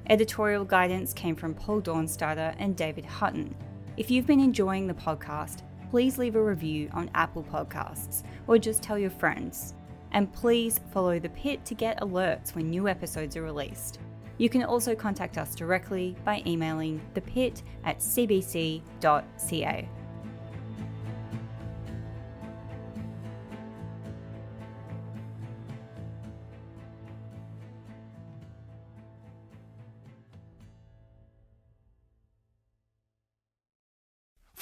Editorial 0.10 0.66
guidance 0.66 1.14
came 1.14 1.36
from 1.36 1.54
Paul 1.54 1.80
Dornstauder 1.80 2.56
and 2.58 2.76
David 2.76 3.06
Hutton. 3.06 3.56
If 3.98 4.10
you've 4.10 4.26
been 4.26 4.40
enjoying 4.40 4.88
the 4.88 4.96
podcast, 4.96 5.62
please 5.92 6.18
leave 6.18 6.36
a 6.36 6.44
review 6.44 6.90
on 6.92 7.12
Apple 7.14 7.44
Podcasts 7.44 8.24
or 8.48 8.58
just 8.58 8.82
tell 8.82 8.98
your 8.98 9.12
friends. 9.12 9.76
And 10.12 10.34
please 10.34 10.80
follow 10.92 11.20
The 11.20 11.30
Pit 11.30 11.64
to 11.66 11.76
get 11.76 12.02
alerts 12.02 12.56
when 12.56 12.72
new 12.72 12.88
episodes 12.88 13.38
are 13.38 13.44
released. 13.44 14.00
You 14.40 14.50
can 14.50 14.64
also 14.64 14.96
contact 14.96 15.38
us 15.38 15.54
directly 15.54 16.16
by 16.26 16.42
emailing 16.48 17.00
thepit 17.14 17.62
at 17.84 18.00
cbc.ca. 18.00 18.82